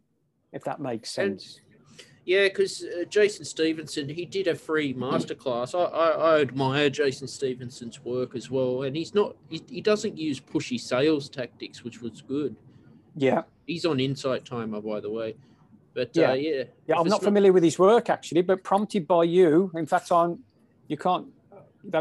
if 0.54 0.64
that 0.64 0.80
makes 0.80 1.12
sense. 1.12 1.60
And, 1.60 2.08
yeah, 2.24 2.48
because 2.48 2.82
uh, 2.82 3.04
Jason 3.10 3.44
Stephenson, 3.44 4.08
he 4.08 4.26
did 4.26 4.48
a 4.48 4.56
free 4.56 4.94
masterclass. 4.94 5.78
I, 5.78 5.84
I, 5.84 6.10
I, 6.12 6.40
admire 6.40 6.90
Jason 6.90 7.28
Stephenson's 7.28 8.00
work 8.00 8.34
as 8.34 8.50
well, 8.50 8.84
and 8.84 8.96
he's 8.96 9.14
not 9.14 9.36
he, 9.50 9.62
he 9.68 9.82
doesn't 9.82 10.18
use 10.18 10.40
pushy 10.40 10.80
sales 10.80 11.28
tactics, 11.28 11.84
which 11.84 12.02
was 12.02 12.22
good. 12.22 12.56
Yeah, 13.16 13.44
he's 13.68 13.86
on 13.86 14.00
Insight 14.00 14.46
Timer, 14.46 14.82
by 14.82 15.00
the 15.00 15.10
way. 15.10 15.36
But 15.94 16.12
yeah, 16.14 16.32
uh, 16.32 16.34
yeah, 16.34 16.64
yeah. 16.88 16.98
I'm 16.98 17.08
not 17.08 17.24
familiar 17.24 17.52
with 17.52 17.64
his 17.64 17.78
work 17.78 18.10
actually, 18.10 18.42
but 18.42 18.64
prompted 18.64 19.08
by 19.08 19.24
you. 19.24 19.72
In 19.76 19.86
fact, 19.86 20.12
I'm. 20.12 20.40
You 20.88 20.98
can't. 20.98 21.28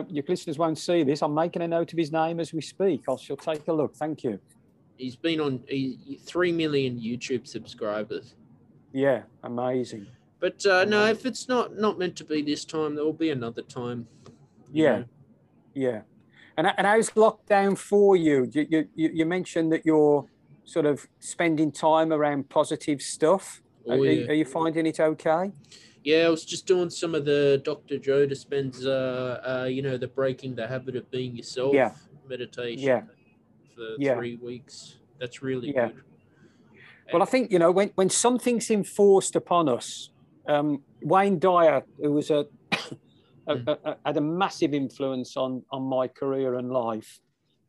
Your 0.09 0.25
listeners 0.29 0.59
won't 0.59 0.79
see 0.79 1.03
this. 1.03 1.23
I'm 1.23 1.35
making 1.35 1.63
a 1.63 1.69
note 1.69 1.93
of 1.93 1.99
his 1.99 2.13
name 2.13 2.39
as 2.39 2.53
we 2.53 2.61
speak. 2.61 3.03
I 3.09 3.17
shall 3.17 3.37
take 3.37 3.67
a 3.67 3.73
look. 3.73 3.95
Thank 3.97 4.25
you. 4.25 4.39
He's 4.97 5.17
been 5.17 5.41
on 5.41 5.63
he, 5.67 6.21
three 6.23 6.53
million 6.53 7.01
YouTube 7.01 7.47
subscribers. 7.47 8.35
Yeah, 8.93 9.23
amazing. 9.43 10.07
But 10.39 10.65
uh, 10.67 10.85
no, 10.85 11.07
if 11.07 11.27
it's 11.27 11.49
not 11.49 11.77
not 11.79 11.99
meant 11.99 12.17
to 12.17 12.25
be 12.25 12.43
this 12.43 12.65
time, 12.65 12.95
there 12.95 13.05
will 13.05 13.13
be 13.13 13.31
another 13.31 13.63
time. 13.63 14.07
Yeah, 14.73 14.99
know. 14.99 15.05
yeah. 15.75 16.01
And 16.57 16.67
and 16.77 16.87
how's 16.87 17.11
lockdown 17.11 17.77
for 17.77 18.17
you? 18.17 18.51
You, 18.53 18.67
you? 18.95 19.11
you 19.15 19.27
mentioned 19.27 19.73
that 19.73 19.87
you're 19.87 20.27
sort 20.71 20.87
of 20.87 21.09
spending 21.19 21.73
time 21.73 22.13
around 22.13 22.49
positive 22.49 23.03
stuff. 23.03 23.61
Oh, 23.87 23.93
are, 23.93 24.07
yeah. 24.07 24.29
are 24.31 24.35
you 24.35 24.45
finding 24.45 24.87
it 24.87 25.01
okay? 25.01 25.51
Yeah, 26.05 26.27
I 26.27 26.29
was 26.29 26.45
just 26.45 26.65
doing 26.67 26.91
some 26.91 27.15
of 27.17 27.25
the 27.25 27.61
Dr. 27.65 27.99
Joe 27.99 28.25
Dispenza, 28.27 29.41
uh, 29.45 29.65
you 29.65 29.83
know, 29.83 29.97
the 29.97 30.07
breaking 30.07 30.55
the 30.55 30.67
habit 30.69 30.95
of 30.95 31.11
being 31.11 31.35
yourself 31.37 31.75
Yeah. 31.75 31.93
meditation 32.29 32.85
Yeah. 32.87 33.03
for 33.75 33.97
Yeah. 33.99 34.15
three 34.15 34.37
weeks. 34.37 34.99
That's 35.19 35.43
really 35.43 35.73
Yeah. 35.75 35.89
good. 35.89 36.03
Well, 37.13 37.23
I 37.23 37.27
think 37.27 37.51
you 37.51 37.59
know 37.59 37.73
when 37.73 37.89
when 37.97 38.09
something's 38.09 38.71
enforced 38.71 39.35
upon 39.35 39.69
us. 39.69 40.11
Um, 40.47 40.85
Wayne 41.03 41.39
Dyer, 41.41 41.83
who 42.01 42.13
was 42.13 42.31
a, 42.31 42.47
a, 43.49 43.55
a, 43.73 43.79
a- 43.91 43.97
had 44.07 44.17
a 44.17 44.21
massive 44.21 44.73
influence 44.73 45.37
on 45.37 45.65
on 45.73 45.83
my 45.83 46.07
career 46.07 46.55
and 46.55 46.71
life. 46.71 47.21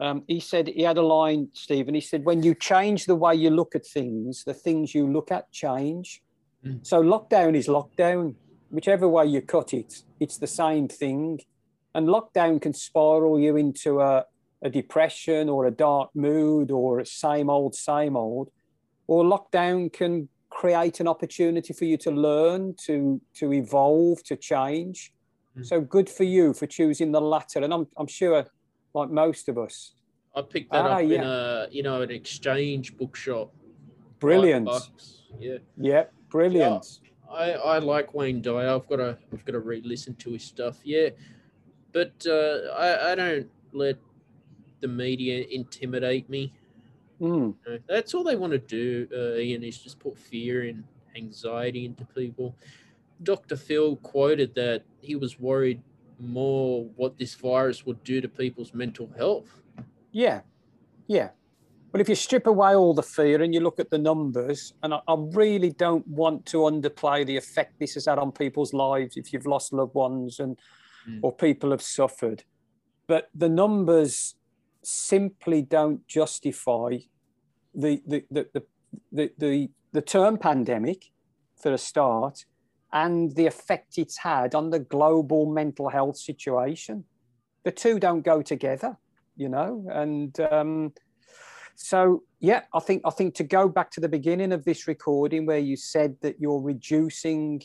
Um, 0.02 0.24
he 0.28 0.40
said 0.40 0.68
he 0.68 0.82
had 0.82 0.98
a 0.98 1.02
line, 1.02 1.50
Stephen. 1.54 1.94
He 1.94 2.02
said, 2.02 2.26
"When 2.26 2.44
you 2.44 2.56
change 2.56 3.06
the 3.06 3.16
way 3.16 3.36
you 3.36 3.52
look 3.52 3.76
at 3.76 3.86
things, 3.86 4.44
the 4.44 4.54
things 4.54 4.96
you 4.96 5.08
look 5.08 5.32
at 5.32 5.52
change." 5.52 6.22
Mm. 6.66 6.86
So 6.86 7.02
lockdown 7.02 7.56
is 7.56 7.68
lockdown. 7.68 8.36
Whichever 8.72 9.08
way 9.08 9.26
you 9.28 9.42
cut 9.42 9.74
it, 9.74 10.04
it's 10.20 10.38
the 10.38 10.48
same 10.48 10.88
thing. 10.88 11.42
And 11.94 12.08
lockdown 12.08 12.62
can 12.62 12.74
spiral 12.74 13.40
you 13.40 13.58
into 13.58 14.02
a, 14.02 14.26
a 14.62 14.70
depression 14.70 15.50
or 15.50 15.66
a 15.66 15.72
dark 15.72 16.10
mood 16.16 16.72
or 16.72 17.00
a 17.00 17.06
same 17.06 17.50
old, 17.50 17.76
same 17.76 18.16
old 18.16 18.50
or 19.12 19.26
lockdown 19.26 19.92
can 19.92 20.30
create 20.50 21.02
an 21.02 21.08
opportunity 21.08 21.74
for 21.74 21.86
you 21.86 21.98
to 21.98 22.12
learn 22.12 22.74
to 22.86 23.20
to 23.40 23.54
evolve 23.54 24.24
to 24.24 24.36
change 24.36 25.12
Mm. 25.58 25.66
so 25.66 25.82
good 25.82 26.10
for 26.10 26.24
you 26.24 26.54
for 26.54 26.66
choosing 26.66 27.12
the 27.12 27.20
latter 27.20 27.60
and 27.60 27.74
i'm, 27.74 27.86
I'm 27.98 28.08
sure 28.08 28.46
like 28.94 29.10
most 29.10 29.50
of 29.50 29.58
us 29.58 29.94
I 30.36 30.42
picked 30.42 30.72
that 30.72 30.86
Ah, 30.86 30.94
up 30.96 31.02
in 31.02 31.22
a, 31.24 31.68
you 31.72 31.84
know, 31.84 32.02
an 32.02 32.10
exchange 32.12 32.96
bookshop. 32.98 33.54
Brilliant. 34.20 34.70
Yeah. 35.40 35.58
yeah 35.78 36.06
brilliant 36.30 37.00
I, 37.30 37.52
I 37.54 37.78
like 37.80 38.14
Wayne 38.14 38.42
Dyer. 38.42 38.70
I've 38.76 38.88
got 38.88 38.98
to 38.98 39.18
I've 39.32 39.46
got 39.46 39.54
to 39.54 39.60
re-listen 39.60 40.16
to 40.16 40.32
his 40.32 40.44
stuff. 40.44 40.80
Yeah, 40.84 41.10
but 41.94 42.14
uh, 42.28 42.72
I 42.76 43.12
I 43.12 43.16
don't 43.16 43.50
let 43.72 43.98
the 44.82 44.88
media 44.88 45.46
intimidate 45.50 46.30
me. 46.30 46.54
Mm, 47.22 47.56
You 47.66 47.72
know, 47.74 47.80
That's 47.88 48.14
all 48.14 48.24
they 48.26 48.36
want 48.36 48.52
to 48.52 48.60
do, 48.60 49.08
uh, 49.16 49.40
Ian, 49.40 49.64
is 49.64 49.78
just 49.78 49.98
put 50.00 50.18
fear 50.18 50.64
and 50.64 50.84
anxiety 51.16 51.86
into 51.86 52.04
people. 52.06 52.56
Dr. 53.24 53.56
Phil 53.56 53.96
quoted 53.98 54.54
that 54.56 54.84
he 55.02 55.16
was 55.16 55.40
worried 55.40 55.82
more 56.22 56.86
what 56.96 57.18
this 57.18 57.36
virus 57.36 57.86
would 57.86 58.04
do 58.04 58.22
to 58.22 58.28
people's 58.28 58.74
mental 58.74 59.10
health. 59.18 59.50
yeah 60.12 60.42
yeah 61.08 61.30
but 61.92 62.00
if 62.00 62.08
you 62.08 62.16
strip 62.16 62.48
away 62.48 62.74
all 62.74 62.94
the 62.94 63.04
fear 63.04 63.42
and 63.42 63.54
you 63.54 63.60
look 63.60 63.80
at 63.80 63.90
the 63.90 63.98
numbers 63.98 64.74
and 64.84 64.94
I, 64.94 65.00
I 65.08 65.16
really 65.18 65.72
don't 65.72 66.08
want 66.08 66.46
to 66.48 66.58
underplay 66.60 67.26
the 67.26 67.36
effect 67.36 67.80
this 67.80 67.96
has 67.96 68.06
had 68.06 68.18
on 68.18 68.32
people's 68.32 68.74
lives 68.74 69.18
if 69.18 69.34
you've 69.34 69.46
lost 69.46 69.74
loved 69.74 69.96
ones 69.96 70.40
and 70.40 70.58
Mm. 71.10 71.20
or 71.24 71.32
people 71.34 71.72
have 71.72 71.82
suffered 71.82 72.44
but 73.08 73.30
the 73.34 73.50
numbers 73.50 74.36
simply 74.84 75.64
don't 75.64 76.08
justify 76.08 76.98
the 77.74 78.04
the 78.06 78.24
the 78.30 78.48
the, 78.54 78.64
the, 79.12 79.32
the, 79.40 79.70
the 79.94 80.02
term 80.04 80.38
pandemic 80.38 81.12
for 81.60 81.74
a 81.74 81.78
start 81.80 82.46
and 82.94 83.36
the 83.36 83.46
effect 83.46 83.98
it's 83.98 84.18
had 84.18 84.56
on 84.56 84.70
the 84.70 84.80
global 84.80 85.46
mental 85.46 85.90
health 85.90 86.18
situation. 86.18 87.04
The 87.64 87.72
two 87.72 88.00
don't 88.00 88.22
go 88.22 88.42
together 88.42 88.98
you 89.42 89.50
know 89.50 89.86
and 89.92 90.40
um, 90.52 90.94
so 91.76 92.24
yeah 92.40 92.62
i 92.74 92.80
think 92.80 93.02
i 93.06 93.10
think 93.10 93.34
to 93.34 93.44
go 93.44 93.68
back 93.68 93.90
to 93.92 94.00
the 94.00 94.10
beginning 94.10 94.52
of 94.52 94.64
this 94.66 94.88
recording 94.88 95.46
where 95.46 95.58
you 95.58 95.76
said 95.76 96.16
that 96.22 96.40
you're 96.40 96.62
reducing 96.62 97.62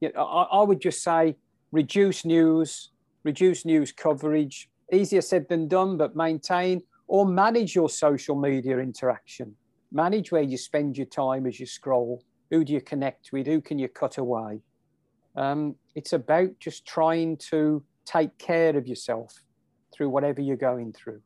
you 0.00 0.10
know, 0.12 0.24
I, 0.24 0.42
I 0.60 0.62
would 0.62 0.80
just 0.80 1.02
say 1.02 1.36
reduce 1.72 2.24
news 2.24 2.90
reduce 3.22 3.64
news 3.64 3.92
coverage 3.92 4.68
easier 4.92 5.20
said 5.20 5.48
than 5.48 5.68
done 5.68 5.96
but 5.96 6.16
maintain 6.16 6.82
or 7.06 7.26
manage 7.26 7.74
your 7.74 7.90
social 7.90 8.36
media 8.36 8.78
interaction. 8.78 9.56
Manage 9.90 10.30
where 10.30 10.42
you 10.42 10.56
spend 10.56 10.96
your 10.96 11.06
time 11.06 11.44
as 11.44 11.58
you 11.58 11.66
scroll. 11.66 12.22
Who 12.52 12.64
do 12.64 12.72
you 12.72 12.80
connect 12.80 13.32
with? 13.32 13.48
Who 13.48 13.60
can 13.60 13.80
you 13.80 13.88
cut 13.88 14.18
away 14.18 14.60
um, 15.36 15.76
it's 15.94 16.12
about 16.12 16.58
just 16.58 16.86
trying 16.86 17.36
to 17.36 17.84
take 18.04 18.36
care 18.38 18.76
of 18.76 18.86
yourself 18.86 19.42
through 19.94 20.08
whatever 20.08 20.40
you're 20.40 20.56
going 20.56 20.92
through 20.92 21.22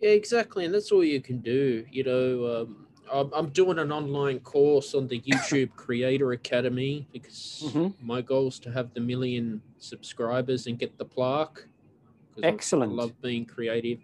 Yeah, 0.00 0.10
exactly, 0.10 0.64
and 0.64 0.72
that's 0.74 0.92
all 0.92 1.04
you 1.04 1.20
can 1.20 1.40
do. 1.40 1.84
You 1.90 2.04
know, 2.04 2.62
um, 2.62 2.86
I'm, 3.12 3.30
I'm 3.34 3.50
doing 3.50 3.78
an 3.78 3.92
online 3.92 4.40
course 4.40 4.94
on 4.94 5.06
the 5.08 5.20
YouTube 5.20 5.74
Creator 5.76 6.32
Academy 6.32 7.06
because 7.12 7.62
Mhm. 7.66 7.94
my 8.00 8.22
goal 8.22 8.48
is 8.48 8.58
to 8.60 8.70
have 8.72 8.94
the 8.94 9.00
million 9.00 9.60
subscribers 9.78 10.66
and 10.66 10.78
get 10.78 10.96
the 10.96 11.04
plaque. 11.04 11.66
I- 12.38 12.46
Excellent. 12.46 12.92
I 12.92 12.94
love 12.94 13.20
being 13.20 13.44
creative. 13.44 13.98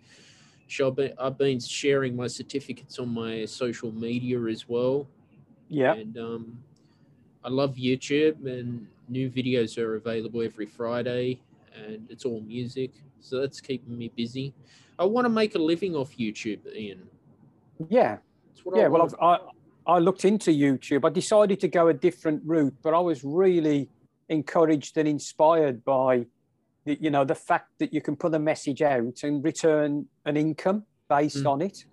So 0.69 0.88
I've 0.88 0.97
been, 0.97 1.12
I've 1.19 1.38
been 1.38 1.61
sharing 1.61 2.16
my 2.16 2.27
certificates 2.27 2.99
on 2.99 3.09
my 3.09 3.45
social 3.47 3.92
media 3.92 4.38
as 4.47 4.69
well. 4.69 5.07
yeah 5.69 5.95
And 5.95 6.19
um, 6.19 6.64
I 7.47 7.49
love 7.49 7.77
YouTube, 7.77 8.45
and 8.45 8.87
new 9.09 9.31
videos 9.31 9.79
are 9.79 9.95
available 9.95 10.43
every 10.43 10.67
Friday, 10.67 11.39
and 11.77 12.05
it's 12.11 12.25
all 12.25 12.41
music. 12.41 12.91
So 13.21 13.41
that's 13.41 13.61
keeping 13.61 13.97
me 13.97 14.11
busy. 14.17 14.53
I 14.99 15.05
want 15.05 15.27
to 15.27 15.29
make 15.29 15.55
a 15.55 15.59
living 15.59 15.95
off 15.95 16.17
YouTube, 16.19 16.59
Ian. 16.75 17.03
yeah 17.89 18.17
That's 18.49 18.65
what 18.65 18.75
I 18.77 18.81
yeah 18.81 18.89
well. 18.89 19.09
I, 19.21 19.39
I 19.95 19.99
looked 19.99 20.25
into 20.25 20.51
youtube 20.51 21.05
i 21.05 21.11
decided 21.11 21.61
to 21.61 21.69
go 21.69 21.89
a 21.89 21.95
different 21.95 22.41
route 22.45 22.75
but 22.83 22.95
i 22.95 22.99
was 22.99 23.23
really 23.23 23.91
encouraged 24.31 24.97
and 24.97 25.07
inspired 25.07 25.85
by 25.85 26.25
the, 26.87 26.97
you 27.05 27.11
know 27.11 27.25
the 27.25 27.35
fact 27.35 27.69
that 27.81 27.93
you 27.93 28.01
can 28.01 28.17
put 28.17 28.35
a 28.35 28.39
message 28.39 28.81
out 28.81 29.19
and 29.23 29.45
return 29.45 30.07
an 30.25 30.37
income 30.39 30.85
based 31.11 31.45
Mm. 31.45 31.51
on 31.53 31.61
it 31.69 31.85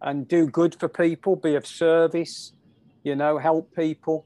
and 0.00 0.26
do 0.26 0.46
good 0.46 0.74
for 0.80 0.88
people 0.88 1.36
be 1.36 1.54
of 1.54 1.66
service 1.66 2.52
you 3.04 3.14
know 3.14 3.36
help 3.36 3.64
people 3.76 4.24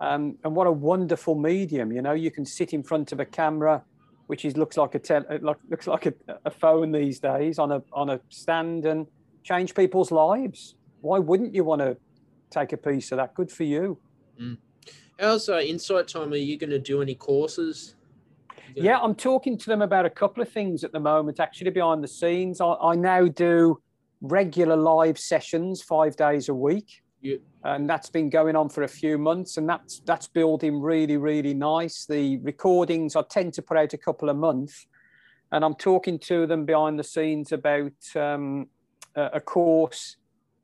um, 0.00 0.36
and 0.44 0.54
what 0.54 0.66
a 0.66 0.72
wonderful 0.72 1.34
medium 1.34 1.92
you 1.92 2.02
know 2.02 2.12
you 2.12 2.30
can 2.30 2.44
sit 2.44 2.72
in 2.72 2.82
front 2.82 3.12
of 3.12 3.20
a 3.20 3.24
camera 3.24 3.82
which 4.26 4.44
is 4.44 4.56
looks 4.56 4.76
like 4.76 4.94
a 4.94 4.98
tel- 4.98 5.26
looks 5.68 5.86
like 5.86 6.06
a, 6.06 6.14
a 6.44 6.50
phone 6.50 6.92
these 6.92 7.20
days 7.20 7.58
on 7.58 7.72
a 7.72 7.82
on 7.92 8.10
a 8.10 8.20
stand 8.30 8.86
and 8.86 9.06
change 9.42 9.74
people's 9.74 10.10
lives. 10.10 10.74
Why 11.02 11.18
wouldn't 11.18 11.54
you 11.54 11.64
want 11.64 11.82
to 11.82 11.96
take 12.50 12.72
a 12.72 12.76
piece 12.76 13.12
of 13.12 13.18
that? 13.18 13.34
Good 13.34 13.50
for 13.52 13.64
you. 13.64 13.98
How's 15.20 15.48
uh, 15.48 15.58
Insight 15.60 16.08
Time? 16.08 16.32
Are 16.32 16.36
you 16.36 16.56
going 16.56 16.70
to 16.70 16.78
do 16.78 17.02
any 17.02 17.14
courses? 17.14 17.94
Gonna- 18.74 18.86
yeah 18.86 18.98
i'm 18.98 19.14
talking 19.14 19.56
to 19.56 19.66
them 19.66 19.82
about 19.82 20.04
a 20.04 20.10
couple 20.10 20.42
of 20.42 20.48
things 20.48 20.82
at 20.82 20.90
the 20.90 20.98
moment 20.98 21.38
actually 21.38 21.70
behind 21.70 22.02
the 22.02 22.08
scenes. 22.08 22.60
I, 22.60 22.72
I 22.72 22.94
now 22.96 23.26
do 23.26 23.80
regular 24.20 24.74
live 24.74 25.18
sessions 25.18 25.82
five 25.82 26.16
days 26.16 26.48
a 26.48 26.54
week 26.54 27.03
Yeah. 27.24 27.36
and 27.64 27.88
that's 27.88 28.10
been 28.10 28.28
going 28.28 28.54
on 28.54 28.68
for 28.68 28.82
a 28.82 28.88
few 28.88 29.16
months 29.16 29.56
and 29.56 29.66
that's 29.66 30.00
that's 30.00 30.28
building 30.28 30.78
really 30.82 31.16
really 31.16 31.54
nice 31.54 32.04
the 32.04 32.36
recordings 32.36 33.16
i 33.16 33.22
tend 33.22 33.54
to 33.54 33.62
put 33.62 33.78
out 33.78 33.94
a 33.94 33.96
couple 33.96 34.28
a 34.28 34.34
month 34.34 34.84
and 35.50 35.64
i'm 35.64 35.74
talking 35.74 36.18
to 36.18 36.46
them 36.46 36.66
behind 36.66 36.98
the 36.98 37.02
scenes 37.02 37.50
about 37.50 37.92
um, 38.14 38.66
a, 39.16 39.40
course 39.40 40.18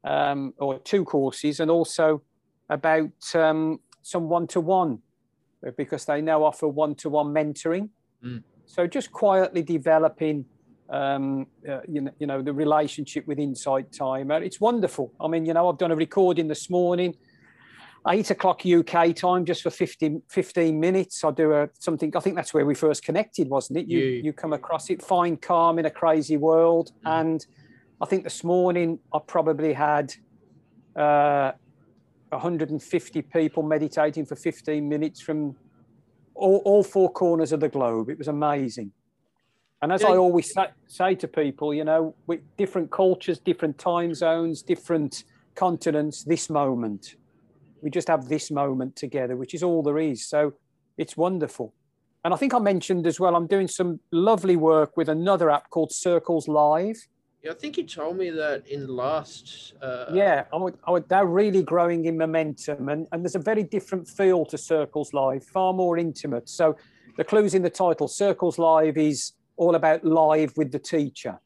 um, 0.04 0.52
or 0.58 0.78
two 0.80 1.02
courses 1.02 1.60
and 1.60 1.70
also 1.70 2.20
about 2.68 3.34
um, 3.34 3.80
some 4.02 4.28
one-to-one 4.28 4.98
because 5.78 6.04
they 6.04 6.20
now 6.20 6.44
offer 6.44 6.68
one-to-one 6.68 7.28
mentoring 7.28 7.88
Mm. 8.22 8.42
so 8.66 8.86
just 8.86 9.10
quietly 9.12 9.62
developing 9.62 10.44
um, 10.90 11.46
uh, 11.68 11.80
you, 11.88 12.00
know, 12.02 12.10
you 12.18 12.26
know 12.26 12.42
the 12.42 12.52
relationship 12.52 13.26
with 13.26 13.38
Insight 13.38 13.92
Timer. 13.92 14.42
It's 14.42 14.60
wonderful. 14.60 15.12
I 15.20 15.28
mean, 15.28 15.46
you 15.46 15.54
know, 15.54 15.68
I've 15.68 15.78
done 15.78 15.92
a 15.92 15.96
recording 15.96 16.48
this 16.48 16.68
morning, 16.68 17.14
eight 18.08 18.30
o'clock 18.30 18.62
UK 18.66 19.14
time, 19.14 19.44
just 19.44 19.62
for 19.62 19.70
15, 19.70 20.22
15 20.28 20.80
minutes. 20.80 21.22
I 21.24 21.30
do 21.30 21.52
a 21.52 21.68
something. 21.78 22.14
I 22.16 22.20
think 22.20 22.36
that's 22.36 22.52
where 22.52 22.66
we 22.66 22.74
first 22.74 23.04
connected, 23.04 23.48
wasn't 23.48 23.78
it? 23.78 23.86
You 23.88 24.00
Yeah. 24.00 24.22
you 24.24 24.32
come 24.32 24.52
across 24.52 24.90
it, 24.90 25.02
find 25.02 25.40
calm 25.40 25.78
in 25.78 25.86
a 25.86 25.90
crazy 25.90 26.36
world, 26.36 26.90
Mhm. 27.04 27.20
and 27.20 27.46
I 28.00 28.06
think 28.06 28.24
this 28.24 28.42
morning 28.44 28.98
I 29.12 29.18
probably 29.26 29.72
had. 29.72 30.12
Uh, 30.96 31.52
150 32.32 33.22
people 33.22 33.62
meditating 33.62 34.24
for 34.24 34.36
15 34.36 34.88
minutes 34.88 35.20
from 35.20 35.56
all, 36.34 36.62
all 36.64 36.82
four 36.84 37.10
corners 37.10 37.50
of 37.52 37.58
the 37.60 37.68
globe. 37.68 38.08
It 38.08 38.18
was 38.18 38.28
amazing. 38.28 38.92
And 39.82 39.92
as 39.92 40.02
Yeah. 40.02 40.10
I 40.10 40.16
always 40.16 40.52
say, 40.52 40.68
say 40.86 41.14
to 41.16 41.28
people, 41.28 41.72
you 41.72 41.84
know, 41.84 42.14
with 42.26 42.40
different 42.56 42.90
cultures, 42.90 43.38
different 43.38 43.78
time 43.78 44.14
zones, 44.14 44.62
different 44.62 45.24
continents, 45.54 46.24
this 46.24 46.50
moment, 46.50 47.16
we 47.82 47.90
just 47.90 48.08
have 48.08 48.28
this 48.28 48.50
moment 48.50 48.96
together, 48.96 49.36
which 49.36 49.54
is 49.54 49.62
all 49.62 49.82
there 49.82 49.98
is. 49.98 50.26
So 50.26 50.54
it's 50.98 51.16
wonderful. 51.16 51.72
And 52.24 52.34
I 52.34 52.36
think 52.36 52.52
I 52.52 52.58
mentioned 52.58 53.06
as 53.06 53.18
well, 53.18 53.34
I'm 53.34 53.46
doing 53.46 53.68
some 53.68 54.00
lovely 54.12 54.56
work 54.56 54.96
with 54.96 55.08
another 55.08 55.50
app 55.50 55.70
called 55.70 55.92
Circles 55.92 56.46
Live. 56.46 57.08
Yeah, 57.42 57.52
I 57.52 57.54
think 57.54 57.78
you 57.78 57.84
told 57.84 58.18
me 58.18 58.28
that 58.28 58.66
in 58.66 58.80
the 58.80 58.92
last. 58.92 59.72
Uh... 59.80 60.06
Yeah, 60.12 60.44
I 60.52 60.56
would, 60.56 60.76
I 60.86 60.90
would, 60.90 61.08
they're 61.08 61.24
really 61.24 61.62
growing 61.62 62.04
in 62.04 62.18
momentum, 62.18 62.90
and, 62.90 63.06
and 63.12 63.24
there's 63.24 63.36
a 63.36 63.38
very 63.38 63.62
different 63.62 64.06
feel 64.06 64.44
to 64.44 64.58
Circles 64.58 65.14
Live, 65.14 65.42
far 65.44 65.72
more 65.72 65.96
intimate. 65.96 66.50
So, 66.50 66.76
the 67.16 67.24
clues 67.24 67.54
in 67.54 67.62
the 67.62 67.70
title 67.70 68.08
Circles 68.08 68.58
Live 68.58 68.98
is 68.98 69.32
all 69.60 69.74
about 69.74 70.02
live 70.02 70.56
with 70.56 70.72
the 70.72 70.78
teacher, 70.78 71.38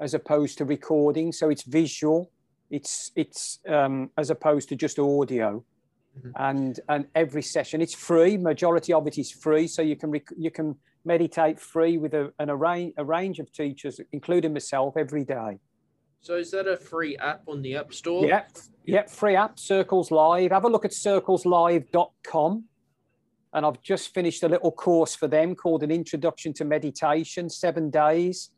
as 0.00 0.14
opposed 0.14 0.58
to 0.58 0.64
recording. 0.64 1.30
So 1.30 1.48
it's 1.48 1.62
visual, 1.62 2.32
it's 2.70 3.12
it's 3.14 3.60
um, 3.68 4.10
as 4.18 4.30
opposed 4.30 4.68
to 4.70 4.76
just 4.76 4.98
audio. 4.98 5.64
Mm-hmm. 6.18 6.30
And 6.34 6.80
and 6.88 7.06
every 7.14 7.42
session 7.42 7.80
it's 7.80 7.94
free. 7.94 8.36
Majority 8.36 8.92
of 8.92 9.06
it 9.06 9.16
is 9.16 9.30
free, 9.30 9.68
so 9.68 9.80
you 9.80 9.94
can 9.94 10.10
rec- 10.10 10.36
you 10.36 10.50
can 10.50 10.74
meditate 11.04 11.60
free 11.60 11.98
with 11.98 12.14
a, 12.14 12.32
an 12.40 12.50
array, 12.50 12.92
a 12.98 13.04
range 13.04 13.38
of 13.38 13.50
teachers, 13.52 14.00
including 14.12 14.52
myself, 14.52 14.96
every 14.96 15.24
day. 15.24 15.60
So 16.20 16.34
is 16.34 16.50
that 16.50 16.66
a 16.66 16.76
free 16.76 17.16
app 17.16 17.42
on 17.46 17.62
the 17.62 17.76
App 17.76 17.94
Store? 17.94 18.26
Yep, 18.26 18.58
yep, 18.84 19.08
free 19.08 19.36
app, 19.36 19.58
Circles 19.58 20.10
Live. 20.10 20.50
Have 20.50 20.64
a 20.64 20.68
look 20.68 20.84
at 20.84 20.90
circleslive.com. 20.90 22.64
And 23.52 23.66
I've 23.66 23.82
just 23.82 24.14
finished 24.14 24.42
a 24.42 24.48
little 24.48 24.70
course 24.70 25.14
for 25.14 25.26
them 25.26 25.54
called 25.54 25.82
an 25.82 25.90
Introduction 25.90 26.52
to 26.54 26.64
Meditation, 26.64 27.50
seven 27.50 27.90
days, 27.90 28.50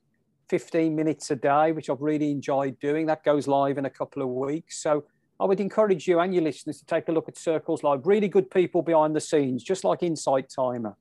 15 0.49 0.95
minutes 0.95 1.31
a 1.31 1.37
day, 1.37 1.73
which 1.73 1.89
I've 1.89 2.03
really 2.03 2.31
enjoyed 2.31 2.79
doing. 2.79 3.07
That 3.07 3.25
goes 3.25 3.49
live 3.49 3.79
in 3.79 3.87
a 3.87 3.91
couple 3.91 4.23
of 4.23 4.29
weeks. 4.29 4.83
So 4.83 5.05
I 5.41 5.47
would 5.47 5.61
encourage 5.61 6.07
you 6.07 6.21
and 6.21 6.35
your 6.35 6.43
listeners 6.45 6.79
to 6.81 6.87
take 6.87 7.09
a 7.09 7.13
look 7.13 7.29
at 7.29 7.39
Circles 7.39 7.83
Live. 7.83 8.07
Really 8.07 8.29
good 8.29 8.51
people 8.51 8.83
behind 8.83 9.17
the 9.17 9.21
scenes, 9.21 9.65
just 9.65 9.83
like 9.83 10.03
Insight 10.03 10.51
Timer. 10.55 10.95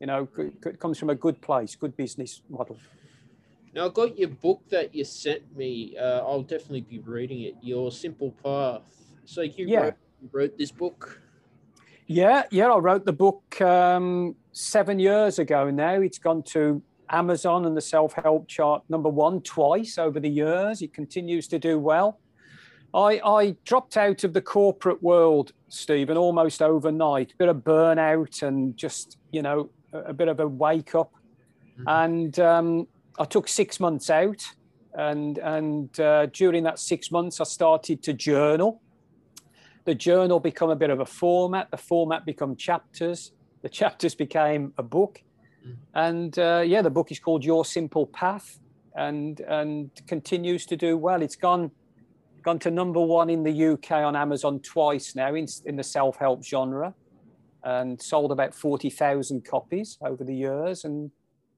You 0.00 0.08
know, 0.08 0.28
it 0.38 0.80
comes 0.80 0.98
from 0.98 1.10
a 1.10 1.14
good 1.14 1.40
place, 1.40 1.74
good 1.76 1.96
business 1.96 2.42
model. 2.50 2.76
Now, 3.74 3.86
I 3.86 3.88
got 3.90 4.18
your 4.18 4.28
book 4.28 4.62
that 4.70 4.94
you 4.94 5.04
sent 5.04 5.56
me. 5.56 5.96
Uh, 5.98 6.20
I'll 6.20 6.42
definitely 6.42 6.80
be 6.80 6.98
reading 6.98 7.42
it. 7.42 7.54
Your 7.62 7.92
Simple 7.92 8.32
Path. 8.42 8.82
So 9.24 9.42
you, 9.42 9.66
yeah. 9.66 9.80
wrote, 9.80 9.94
you 10.20 10.28
wrote 10.32 10.58
this 10.58 10.70
book? 10.70 11.22
Yeah, 12.06 12.44
yeah. 12.50 12.68
I 12.68 12.78
wrote 12.78 13.04
the 13.04 13.12
book 13.12 13.60
um, 13.60 14.36
seven 14.52 14.98
years 14.98 15.38
ago 15.38 15.70
now. 15.70 16.00
It's 16.00 16.18
gone 16.18 16.42
to 16.44 16.82
Amazon 17.10 17.66
and 17.66 17.76
the 17.76 17.80
self 17.80 18.14
help 18.14 18.48
chart 18.48 18.82
number 18.88 19.08
one 19.08 19.40
twice 19.40 19.98
over 19.98 20.20
the 20.20 20.28
years. 20.28 20.82
It 20.82 20.94
continues 20.94 21.48
to 21.48 21.58
do 21.58 21.78
well. 21.78 22.20
I, 22.94 23.20
I 23.24 23.56
dropped 23.64 23.96
out 23.96 24.24
of 24.24 24.32
the 24.32 24.40
corporate 24.40 25.02
world, 25.02 25.52
Stephen, 25.68 26.16
almost 26.16 26.62
overnight. 26.62 27.32
A 27.32 27.36
bit 27.36 27.48
of 27.48 27.58
burnout 27.58 28.42
and 28.42 28.76
just, 28.76 29.18
you 29.32 29.42
know, 29.42 29.68
a, 29.92 30.14
bit 30.14 30.28
of 30.28 30.40
a 30.40 30.46
wake 30.46 30.94
up. 30.94 31.12
Mm-hmm. 31.78 31.88
And 31.88 32.40
um, 32.40 32.88
I 33.18 33.24
took 33.24 33.48
six 33.48 33.80
months 33.80 34.08
out. 34.08 34.42
And, 34.94 35.38
and 35.38 36.00
uh, 36.00 36.26
during 36.26 36.62
that 36.64 36.78
six 36.78 37.10
months, 37.10 37.40
I 37.40 37.44
started 37.44 38.02
to 38.04 38.14
journal. 38.14 38.80
The 39.86 39.94
journal 39.94 40.40
become 40.40 40.68
a 40.68 40.76
bit 40.76 40.90
of 40.90 41.00
a 41.00 41.06
format. 41.06 41.70
The 41.70 41.76
format 41.76 42.26
become 42.26 42.56
chapters. 42.56 43.32
The 43.62 43.68
chapters 43.80 44.14
became 44.14 44.74
a 44.76 44.82
book. 44.82 45.22
Mm-hmm. 45.64 45.74
And 45.94 46.38
uh, 46.38 46.62
yeah, 46.66 46.82
the 46.82 46.90
book 46.90 47.10
is 47.10 47.18
called 47.18 47.44
Your 47.44 47.64
Simple 47.64 48.06
Path 48.06 48.58
and, 48.94 49.40
and 49.40 49.90
continues 50.06 50.66
to 50.66 50.76
do 50.76 50.98
well. 50.98 51.22
It's 51.22 51.36
gone 51.36 51.70
gone 52.42 52.58
to 52.60 52.70
number 52.70 53.00
one 53.00 53.28
in 53.28 53.42
the 53.42 53.66
UK 53.72 53.90
on 53.90 54.14
Amazon 54.14 54.60
twice 54.60 55.16
now 55.16 55.34
in, 55.34 55.48
in 55.64 55.74
the 55.74 55.82
self 55.82 56.16
help 56.16 56.44
genre 56.44 56.94
and 57.64 58.00
sold 58.00 58.30
about 58.30 58.54
40,000 58.54 59.44
copies 59.44 59.98
over 60.00 60.22
the 60.22 60.34
years. 60.34 60.84
And, 60.84 61.10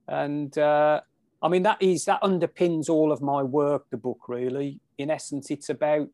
and 0.09 0.57
uh, 0.57 1.03
I 1.43 1.49
mean, 1.49 1.63
that 1.65 1.83
is, 1.83 2.07
that 2.07 2.23
underpins 2.23 2.89
all 2.89 3.13
of 3.13 3.21
my 3.21 3.43
work, 3.43 3.85
the 3.91 3.99
book 3.99 4.21
really. 4.29 4.81
In 4.97 5.11
essence, 5.11 5.51
it's 5.51 5.69
about 5.69 6.09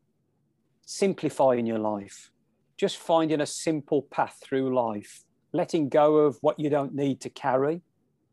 simplifying 0.85 1.65
your 1.65 1.79
life, 1.79 2.31
just 2.77 2.97
finding 2.97 3.41
a 3.41 3.45
simple 3.45 4.03
path 4.03 4.39
through 4.41 4.73
life, 4.73 5.23
letting 5.51 5.89
go 5.89 6.17
of 6.17 6.37
what 6.41 6.59
you 6.59 6.69
don't 6.69 6.93
need 6.93 7.19
to 7.21 7.29
carry. 7.29 7.81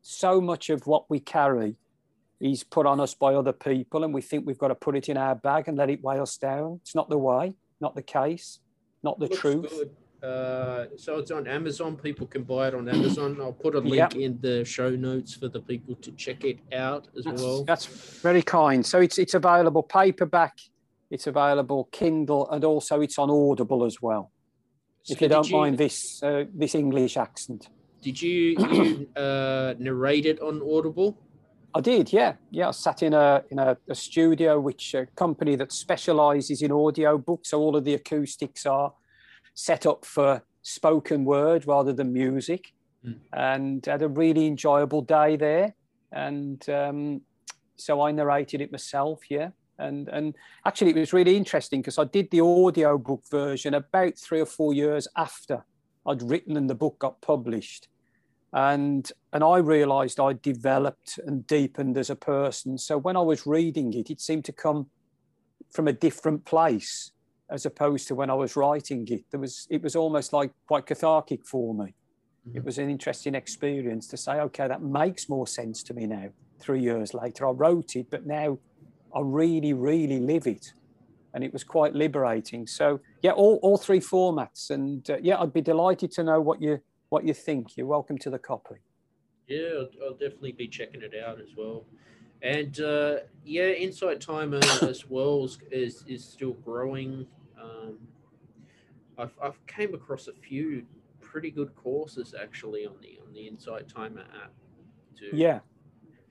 So 0.02 0.40
much 0.40 0.70
of 0.70 0.86
what 0.86 1.08
we 1.08 1.20
carry 1.20 1.76
is 2.40 2.64
put 2.64 2.86
on 2.86 3.00
us 3.00 3.14
by 3.14 3.34
other 3.34 3.52
people, 3.52 4.04
and 4.04 4.12
we 4.12 4.20
think 4.20 4.46
we've 4.46 4.58
got 4.58 4.68
to 4.68 4.74
put 4.74 4.96
it 4.96 5.08
in 5.08 5.16
our 5.16 5.34
bag 5.34 5.68
and 5.68 5.78
let 5.78 5.90
it 5.90 6.02
weigh 6.02 6.18
us 6.18 6.36
down. 6.36 6.80
It's 6.82 6.94
not 6.94 7.08
the 7.08 7.18
way, 7.18 7.54
not 7.80 7.94
the 7.94 8.02
case, 8.02 8.58
not 9.02 9.18
the 9.20 9.28
truth. 9.28 9.70
Good. 9.70 9.96
Uh, 10.22 10.86
so 10.96 11.18
it's 11.18 11.32
on 11.32 11.48
Amazon. 11.48 11.96
People 11.96 12.28
can 12.28 12.44
buy 12.44 12.68
it 12.68 12.74
on 12.74 12.88
Amazon. 12.88 13.38
I'll 13.40 13.52
put 13.52 13.74
a 13.74 13.80
link 13.80 13.96
yep. 13.96 14.14
in 14.14 14.38
the 14.40 14.64
show 14.64 14.90
notes 14.90 15.34
for 15.34 15.48
the 15.48 15.60
people 15.60 15.96
to 15.96 16.12
check 16.12 16.44
it 16.44 16.60
out 16.72 17.08
as 17.18 17.24
that's, 17.24 17.42
well. 17.42 17.64
That's 17.64 17.86
very 17.86 18.42
kind. 18.42 18.86
So 18.86 19.00
it's 19.00 19.18
it's 19.18 19.34
available 19.34 19.82
paperback, 19.82 20.58
it's 21.12 21.26
available 21.26 21.88
Kindle, 21.92 22.50
and 22.50 22.64
also 22.64 23.00
it's 23.02 23.18
on 23.18 23.30
Audible 23.30 23.84
as 23.84 24.00
well. 24.00 24.32
So 25.02 25.12
if 25.12 25.20
you 25.20 25.28
don't 25.28 25.50
you, 25.50 25.56
mind 25.56 25.76
this 25.76 26.22
uh, 26.22 26.44
this 26.62 26.74
English 26.74 27.16
accent. 27.16 27.68
Did 28.00 28.20
you, 28.20 28.56
you 28.72 29.08
uh, 29.16 29.74
narrate 29.78 30.26
it 30.26 30.40
on 30.40 30.60
Audible? 30.62 31.16
I 31.74 31.80
did, 31.80 32.12
yeah, 32.12 32.34
yeah. 32.50 32.68
I 32.68 32.72
sat 32.72 33.02
in 33.02 33.14
a 33.14 33.44
in 33.50 33.58
a, 33.58 33.76
a 33.88 33.94
studio, 33.94 34.58
which 34.58 34.94
a 34.94 35.06
company 35.14 35.56
that 35.56 35.70
specialises 35.72 36.62
in 36.62 36.72
audio 36.72 37.18
books. 37.18 37.50
So 37.50 37.60
all 37.60 37.76
of 37.76 37.84
the 37.84 37.94
acoustics 37.94 38.66
are 38.66 38.92
set 39.54 39.86
up 39.86 40.04
for 40.04 40.42
spoken 40.62 41.24
word 41.24 41.66
rather 41.66 41.92
than 41.92 42.12
music, 42.12 42.72
mm. 43.06 43.18
and 43.32 43.84
had 43.86 44.02
a 44.02 44.08
really 44.08 44.46
enjoyable 44.46 45.02
day 45.02 45.36
there. 45.36 45.74
And 46.10 46.68
um, 46.68 47.22
so 47.76 48.00
I 48.00 48.12
narrated 48.12 48.60
it 48.60 48.72
myself, 48.72 49.20
yeah. 49.30 49.50
And 49.82 50.08
and 50.08 50.34
actually, 50.64 50.90
it 50.90 50.96
was 50.96 51.12
really 51.12 51.36
interesting 51.36 51.80
because 51.80 51.98
I 51.98 52.04
did 52.04 52.30
the 52.30 52.40
audio 52.40 52.98
book 52.98 53.22
version 53.30 53.74
about 53.74 54.16
three 54.16 54.40
or 54.40 54.46
four 54.46 54.72
years 54.72 55.08
after 55.16 55.64
I'd 56.06 56.22
written 56.22 56.56
and 56.56 56.68
the 56.68 56.74
book 56.74 56.98
got 56.98 57.20
published. 57.20 57.88
And 58.52 59.10
and 59.32 59.42
I 59.42 59.58
realised 59.58 60.20
I 60.20 60.34
developed 60.34 61.18
and 61.26 61.46
deepened 61.46 61.96
as 61.96 62.10
a 62.10 62.16
person. 62.16 62.78
So 62.78 62.98
when 62.98 63.16
I 63.16 63.22
was 63.22 63.46
reading 63.46 63.92
it, 63.94 64.10
it 64.10 64.20
seemed 64.20 64.44
to 64.46 64.52
come 64.52 64.90
from 65.70 65.88
a 65.88 65.92
different 65.92 66.44
place 66.44 67.12
as 67.50 67.66
opposed 67.66 68.08
to 68.08 68.14
when 68.14 68.30
I 68.30 68.34
was 68.34 68.56
writing 68.56 69.06
it. 69.08 69.24
There 69.30 69.40
was 69.40 69.66
it 69.70 69.82
was 69.82 69.96
almost 69.96 70.32
like 70.32 70.52
quite 70.66 70.86
cathartic 70.86 71.46
for 71.46 71.74
me. 71.74 71.94
Mm-hmm. 72.48 72.58
It 72.58 72.64
was 72.64 72.78
an 72.78 72.90
interesting 72.90 73.34
experience 73.34 74.06
to 74.08 74.16
say, 74.16 74.32
okay, 74.40 74.68
that 74.68 74.82
makes 74.82 75.28
more 75.28 75.46
sense 75.46 75.82
to 75.84 75.94
me 75.94 76.06
now. 76.06 76.28
Three 76.58 76.80
years 76.80 77.14
later, 77.14 77.46
I 77.46 77.50
wrote 77.50 77.96
it, 77.96 78.10
but 78.10 78.26
now 78.26 78.58
I 79.14 79.20
really, 79.20 79.72
really 79.72 80.20
live 80.20 80.46
it, 80.46 80.72
and 81.34 81.44
it 81.44 81.52
was 81.52 81.64
quite 81.64 81.94
liberating. 81.94 82.66
So 82.66 83.00
yeah, 83.22 83.32
all, 83.32 83.58
all 83.62 83.76
three 83.76 84.00
formats, 84.00 84.70
and 84.70 85.08
uh, 85.10 85.18
yeah, 85.22 85.40
I'd 85.40 85.52
be 85.52 85.60
delighted 85.60 86.12
to 86.12 86.24
know 86.24 86.40
what 86.40 86.60
you 86.62 86.80
what 87.08 87.24
you 87.24 87.34
think. 87.34 87.76
You're 87.76 87.86
welcome 87.86 88.18
to 88.18 88.30
the 88.30 88.38
copy. 88.38 88.76
Yeah, 89.48 89.68
I'll, 89.80 89.88
I'll 90.06 90.12
definitely 90.12 90.52
be 90.52 90.68
checking 90.68 91.02
it 91.02 91.12
out 91.22 91.40
as 91.40 91.56
well. 91.56 91.84
And 92.42 92.80
uh, 92.80 93.16
yeah, 93.44 93.68
Insight 93.68 94.20
Timer 94.20 94.60
as 94.82 95.08
well 95.08 95.48
is, 95.70 96.04
is 96.06 96.24
still 96.24 96.54
growing. 96.54 97.26
Um, 97.60 97.98
I've, 99.16 99.36
I've 99.42 99.64
came 99.66 99.94
across 99.94 100.26
a 100.26 100.32
few 100.32 100.84
pretty 101.20 101.50
good 101.50 101.74
courses 101.76 102.34
actually 102.40 102.84
on 102.84 102.94
the 103.00 103.18
on 103.24 103.32
the 103.32 103.46
Insight 103.46 103.88
Timer 103.88 104.24
app. 104.42 104.52
Too. 105.18 105.30
Yeah. 105.32 105.60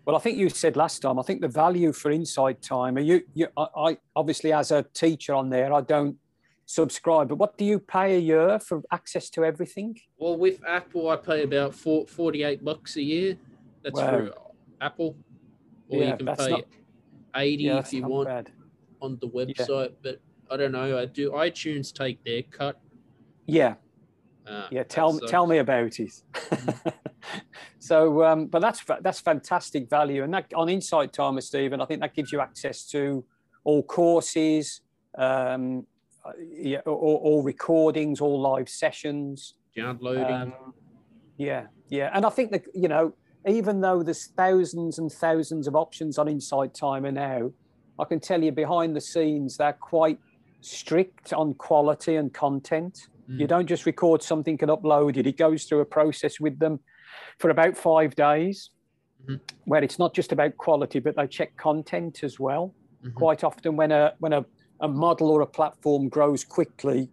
Well, 0.06 0.16
I 0.16 0.20
think 0.20 0.38
you 0.38 0.50
said 0.50 0.76
last 0.76 1.00
time. 1.00 1.20
I 1.20 1.22
think 1.22 1.42
the 1.42 1.48
value 1.48 1.94
for 1.94 2.12
Insight 2.12 2.62
Timer. 2.62 3.02
You, 3.02 3.22
you, 3.34 3.48
I, 3.56 3.68
I 3.76 3.98
obviously 4.16 4.52
as 4.52 4.72
a 4.72 4.84
teacher 4.94 5.34
on 5.36 5.50
there, 5.50 5.72
I 5.74 5.82
don't 5.82 6.18
subscribe. 6.66 7.30
But 7.30 7.36
what 7.36 7.58
do 7.58 7.66
you 7.66 7.80
pay 7.80 8.16
a 8.16 8.20
year 8.20 8.60
for 8.60 8.82
access 8.92 9.30
to 9.32 9.46
everything? 9.46 10.00
Well, 10.18 10.38
with 10.38 10.60
Apple, 10.68 11.10
I 11.10 11.18
pay 11.18 11.44
about 11.44 11.76
four, 11.76 12.08
48 12.08 12.64
bucks 12.64 12.96
a 12.96 13.02
year. 13.02 13.38
That's 13.84 14.00
wow. 14.00 14.10
for 14.10 14.34
Apple. 14.80 15.16
Or 15.90 16.00
yeah, 16.00 16.12
you 16.12 16.18
can 16.18 16.36
pay 16.36 16.50
not, 16.50 16.66
80 17.36 17.64
yeah, 17.64 17.80
if 17.80 17.94
you 17.94 18.08
want 18.08 18.28
bad. 18.28 18.52
on 19.02 19.18
the 19.22 19.28
website. 19.28 19.90
Yeah. 19.90 19.96
But 20.02 20.22
I 20.50 20.58
don't 20.58 20.72
know. 20.72 20.98
I 20.98 21.06
do 21.06 21.32
iTunes 21.32 21.94
take 21.94 22.24
their 22.24 22.44
cut. 22.44 22.80
Yeah. 23.46 23.76
Uh, 24.48 24.68
yeah. 24.72 24.84
Tell 24.84 25.14
me, 25.14 25.28
tell 25.28 25.46
me 25.46 25.60
about 25.60 26.00
it. 26.00 26.24
so, 27.82 28.24
um, 28.24 28.46
but 28.46 28.62
that's 28.62 28.84
that's 29.02 29.20
fantastic 29.20 29.90
value, 29.90 30.24
and 30.24 30.32
that 30.36 30.54
on 30.54 30.70
Insight 30.70 31.14
Timer, 31.14 31.42
Stephen, 31.42 31.82
I 31.82 31.86
think 31.86 32.00
that 32.02 32.14
gives 32.14 32.32
you 32.32 32.40
access 32.40 32.86
to 32.92 33.26
all 33.64 33.82
courses, 33.82 34.82
um, 35.18 35.88
yeah, 36.40 36.82
all, 36.86 37.20
all, 37.24 37.42
recordings, 37.42 38.22
all 38.22 38.40
live 38.40 38.70
sessions, 38.70 39.56
downloading. 39.76 40.24
Um, 40.26 40.54
yeah, 41.38 41.66
yeah, 41.90 42.12
and 42.14 42.24
I 42.24 42.30
think 42.30 42.52
that 42.52 42.66
you 42.76 42.88
know, 42.88 43.16
even 43.48 43.82
though 43.82 44.04
there's 44.04 44.28
thousands 44.28 45.00
and 45.00 45.12
thousands 45.12 45.68
of 45.68 45.76
options 45.76 46.20
on 46.20 46.28
Insight 46.28 46.76
Timer 46.76 47.12
now, 47.12 47.52
I 47.98 48.06
can 48.06 48.20
tell 48.20 48.44
you 48.44 48.52
behind 48.52 48.96
the 48.96 49.02
scenes 49.02 49.58
they're 49.58 49.74
quite 49.74 50.20
strict 50.62 51.34
on 51.34 51.56
quality 51.56 52.18
and 52.18 52.32
content. 52.32 53.08
Mm. 53.28 53.40
You 53.40 53.48
don't 53.48 53.66
just 53.66 53.88
record 53.88 54.22
something 54.22 54.60
and 54.62 54.70
upload 54.70 55.18
it. 55.18 55.26
It 55.26 55.38
goes 55.38 55.64
through 55.64 55.80
a 55.80 55.86
process 55.86 56.40
with 56.40 56.60
them 56.60 56.80
for 57.40 57.50
about 57.50 57.78
five 57.78 58.16
days. 58.16 58.72
mm-hmm. 59.24 59.36
where 59.66 59.84
it's 59.84 60.00
not 60.00 60.14
just 60.14 60.32
about 60.32 60.58
quality, 60.58 61.00
but 61.00 61.16
they 61.16 61.28
check 61.28 61.56
content 61.58 62.24
as 62.24 62.40
well. 62.40 62.74
Mm-hmm. 63.04 63.18
Quite 63.18 63.44
often, 63.44 63.76
when 63.76 63.92
a 63.92 64.14
when 64.20 64.34
a, 64.34 64.46
a 64.80 64.88
model 64.88 65.30
or 65.30 65.42
a 65.42 65.48
platform 65.48 66.10
grows 66.10 66.44
quickly, 66.44 67.10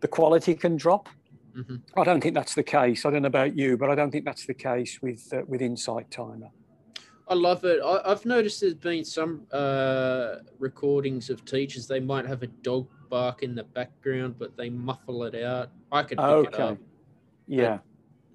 the 0.00 0.08
quality 0.08 0.54
can 0.54 0.76
drop. 0.76 1.08
Mm-hmm. 1.56 1.76
I 1.96 2.04
don't 2.04 2.20
think 2.20 2.34
that's 2.34 2.54
the 2.54 2.62
case. 2.62 3.04
I 3.04 3.10
don't 3.10 3.22
know 3.22 3.28
about 3.28 3.56
you, 3.56 3.76
but 3.76 3.90
I 3.90 3.94
don't 3.94 4.10
think 4.10 4.24
that's 4.24 4.46
the 4.46 4.54
case 4.54 5.00
with 5.02 5.32
uh, 5.32 5.42
with 5.46 5.60
Insight 5.60 6.10
Timer. 6.10 6.50
I 7.30 7.34
love 7.34 7.64
it. 7.64 7.80
I, 7.84 8.08
have 8.08 8.24
noticed 8.24 8.62
there's 8.62 8.74
been 8.74 9.04
some 9.04 9.46
uh, 9.52 10.36
recordings 10.58 11.28
of 11.28 11.44
teachers. 11.44 11.86
They 11.86 12.00
might 12.00 12.26
have 12.26 12.42
a 12.42 12.46
dog 12.46 12.88
bark 13.10 13.42
in 13.42 13.54
the 13.54 13.64
background, 13.64 14.36
but 14.38 14.56
they 14.56 14.70
muffle 14.70 15.24
it 15.24 15.34
out. 15.42 15.70
I 15.92 16.04
could 16.04 16.16
pick 16.16 16.26
okay. 16.26 16.48
it 16.48 16.60
up. 16.60 16.78
Yeah, 17.46 17.78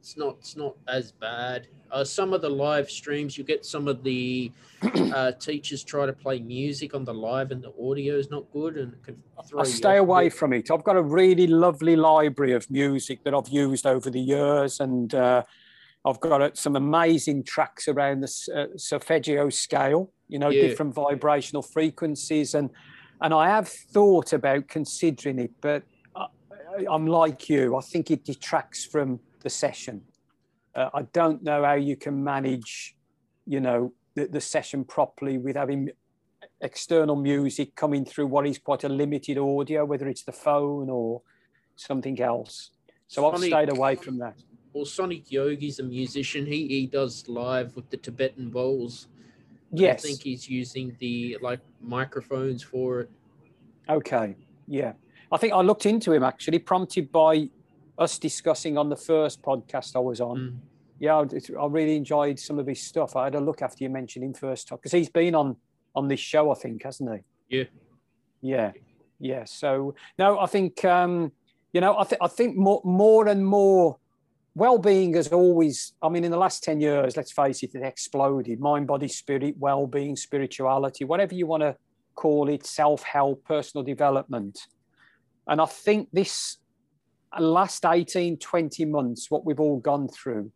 it's 0.03 0.17
not. 0.17 0.35
It's 0.39 0.57
not 0.57 0.75
as 0.89 1.13
bad. 1.13 1.67
Uh, 1.89 2.03
some 2.03 2.33
of 2.33 2.41
the 2.41 2.49
live 2.49 2.91
streams, 2.91 3.37
you 3.37 3.45
get 3.45 3.65
some 3.65 3.87
of 3.87 4.03
the 4.03 4.51
uh, 4.83 5.31
teachers 5.31 5.81
try 5.81 6.05
to 6.05 6.11
play 6.11 6.41
music 6.41 6.93
on 6.93 7.05
the 7.05 7.13
live, 7.13 7.51
and 7.51 7.63
the 7.63 7.71
audio 7.81 8.15
is 8.17 8.29
not 8.29 8.43
good, 8.51 8.75
and 8.75 9.01
can 9.01 9.15
throw. 9.47 9.61
I 9.61 9.63
stay 9.63 9.95
away 9.95 10.29
from 10.29 10.51
it. 10.51 10.69
I've 10.69 10.83
got 10.83 10.97
a 10.97 11.01
really 11.01 11.47
lovely 11.47 11.95
library 11.95 12.51
of 12.51 12.69
music 12.69 13.23
that 13.23 13.33
I've 13.33 13.47
used 13.47 13.85
over 13.85 14.09
the 14.09 14.19
years, 14.19 14.81
and 14.81 15.15
uh, 15.15 15.43
I've 16.03 16.19
got 16.19 16.57
some 16.57 16.75
amazing 16.75 17.45
tracks 17.45 17.87
around 17.87 18.23
the 18.23 18.53
uh, 18.53 18.77
solfeggio 18.77 19.47
scale, 19.51 20.11
you 20.27 20.37
know, 20.37 20.49
yeah. 20.49 20.63
different 20.63 20.93
vibrational 20.93 21.61
frequencies. 21.61 22.55
And, 22.55 22.71
and 23.21 23.33
I 23.33 23.47
have 23.47 23.69
thought 23.69 24.33
about 24.33 24.67
considering 24.67 25.39
it, 25.39 25.51
but 25.61 25.83
I, 26.13 26.25
I'm 26.91 27.07
like 27.07 27.47
you. 27.47 27.77
I 27.77 27.81
think 27.81 28.11
it 28.11 28.25
detracts 28.25 28.83
from 28.83 29.21
the 29.43 29.49
session. 29.49 30.01
Uh, 30.75 30.89
I 30.93 31.03
don't 31.13 31.43
know 31.43 31.63
how 31.63 31.73
you 31.75 31.95
can 31.95 32.23
manage, 32.23 32.95
you 33.45 33.59
know, 33.59 33.93
the, 34.15 34.27
the 34.27 34.41
session 34.41 34.83
properly 34.83 35.37
with 35.37 35.55
having 35.55 35.89
external 36.61 37.15
music 37.15 37.75
coming 37.75 38.05
through 38.05 38.27
what 38.27 38.47
is 38.47 38.57
quite 38.57 38.83
a 38.83 38.89
limited 38.89 39.37
audio, 39.37 39.85
whether 39.85 40.07
it's 40.07 40.23
the 40.23 40.31
phone 40.31 40.89
or 40.89 41.21
something 41.75 42.19
else. 42.19 42.71
So 43.07 43.29
I've 43.29 43.39
stayed 43.39 43.69
away 43.69 43.95
from 43.95 44.17
that 44.19 44.35
well, 44.73 44.85
Sonic 44.85 45.31
Yogi's 45.31 45.79
a 45.79 45.83
musician. 45.83 46.45
He 46.45 46.67
he 46.67 46.87
does 46.87 47.27
live 47.27 47.75
with 47.75 47.89
the 47.89 47.97
Tibetan 47.97 48.49
bowls. 48.49 49.07
Yes. 49.71 50.03
I 50.03 50.07
think 50.07 50.21
he's 50.21 50.49
using 50.49 50.95
the 50.99 51.37
like 51.41 51.59
microphones 51.81 52.61
for 52.61 53.01
it. 53.01 53.11
Okay. 53.89 54.35
Yeah. 54.67 54.93
I 55.31 55.37
think 55.37 55.53
I 55.53 55.61
looked 55.61 55.85
into 55.85 56.11
him 56.11 56.23
actually, 56.23 56.59
prompted 56.59 57.11
by 57.11 57.49
us 57.97 58.17
discussing 58.17 58.77
on 58.77 58.89
the 58.89 58.95
first 58.95 59.41
podcast 59.41 59.95
I 59.95 59.99
was 59.99 60.21
on. 60.21 60.37
Mm. 60.37 60.57
Yeah, 60.99 61.15
I, 61.15 61.61
I 61.61 61.67
really 61.67 61.95
enjoyed 61.95 62.39
some 62.39 62.59
of 62.59 62.67
his 62.67 62.81
stuff. 62.81 63.15
I 63.15 63.25
had 63.25 63.35
a 63.35 63.39
look 63.39 63.61
after 63.61 63.83
you 63.83 63.89
mentioned 63.89 64.23
him 64.25 64.33
first 64.33 64.69
because 64.69 64.91
he's 64.91 65.09
been 65.09 65.35
on 65.35 65.57
on 65.95 66.07
this 66.07 66.19
show, 66.19 66.51
I 66.51 66.55
think, 66.55 66.83
hasn't 66.83 67.11
he? 67.13 67.57
Yeah. 67.57 67.63
Yeah. 68.41 68.71
Yeah. 69.19 69.43
So 69.45 69.95
no, 70.17 70.39
I 70.39 70.47
think 70.47 70.83
um, 70.85 71.31
you 71.71 71.81
know, 71.81 71.97
I 71.97 72.03
think 72.03 72.21
I 72.21 72.27
think 72.27 72.55
more 72.55 72.81
more 72.83 73.27
and 73.27 73.45
more 73.45 73.97
well-being 74.55 75.15
has 75.15 75.29
always 75.29 75.93
i 76.01 76.09
mean 76.09 76.23
in 76.23 76.31
the 76.31 76.37
last 76.37 76.63
10 76.63 76.79
years 76.79 77.17
let's 77.17 77.31
face 77.31 77.63
it 77.63 77.73
it 77.73 77.81
exploded 77.81 78.59
mind 78.59 78.85
body 78.85 79.07
spirit 79.07 79.55
well-being 79.57 80.15
spirituality 80.15 81.03
whatever 81.03 81.33
you 81.33 81.47
want 81.47 81.61
to 81.61 81.75
call 82.15 82.47
it 82.49 82.65
self-help 82.65 83.43
personal 83.45 83.83
development 83.83 84.67
and 85.47 85.59
i 85.59 85.65
think 85.65 86.07
this 86.13 86.57
last 87.39 87.85
18 87.85 88.37
20 88.37 88.85
months 88.85 89.31
what 89.31 89.45
we've 89.45 89.59
all 89.59 89.79
gone 89.79 90.07
through 90.07 90.51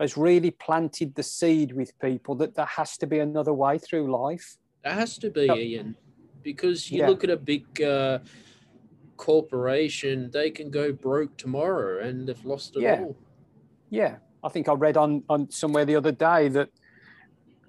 has 0.00 0.16
really 0.16 0.50
planted 0.50 1.14
the 1.14 1.22
seed 1.22 1.72
with 1.72 1.96
people 2.00 2.34
that 2.34 2.54
there 2.54 2.66
has 2.66 2.96
to 2.96 3.06
be 3.06 3.18
another 3.18 3.52
way 3.52 3.78
through 3.78 4.10
life 4.10 4.56
there 4.82 4.94
has 4.94 5.18
to 5.18 5.30
be 5.30 5.46
ian 5.46 5.96
because 6.42 6.90
you 6.90 7.00
yeah. 7.00 7.08
look 7.08 7.22
at 7.22 7.30
a 7.30 7.36
big 7.36 7.80
uh, 7.82 8.18
corporation 9.16 10.30
they 10.32 10.50
can 10.50 10.70
go 10.70 10.92
broke 10.92 11.36
tomorrow 11.36 12.02
and 12.02 12.28
they've 12.28 12.44
lost 12.44 12.76
it 12.76 12.82
yeah. 12.82 13.00
all 13.00 13.16
yeah, 13.92 14.16
I 14.42 14.48
think 14.48 14.70
I 14.70 14.72
read 14.72 14.96
on, 14.96 15.22
on 15.28 15.50
somewhere 15.50 15.84
the 15.84 15.96
other 15.96 16.12
day 16.12 16.48
that 16.48 16.70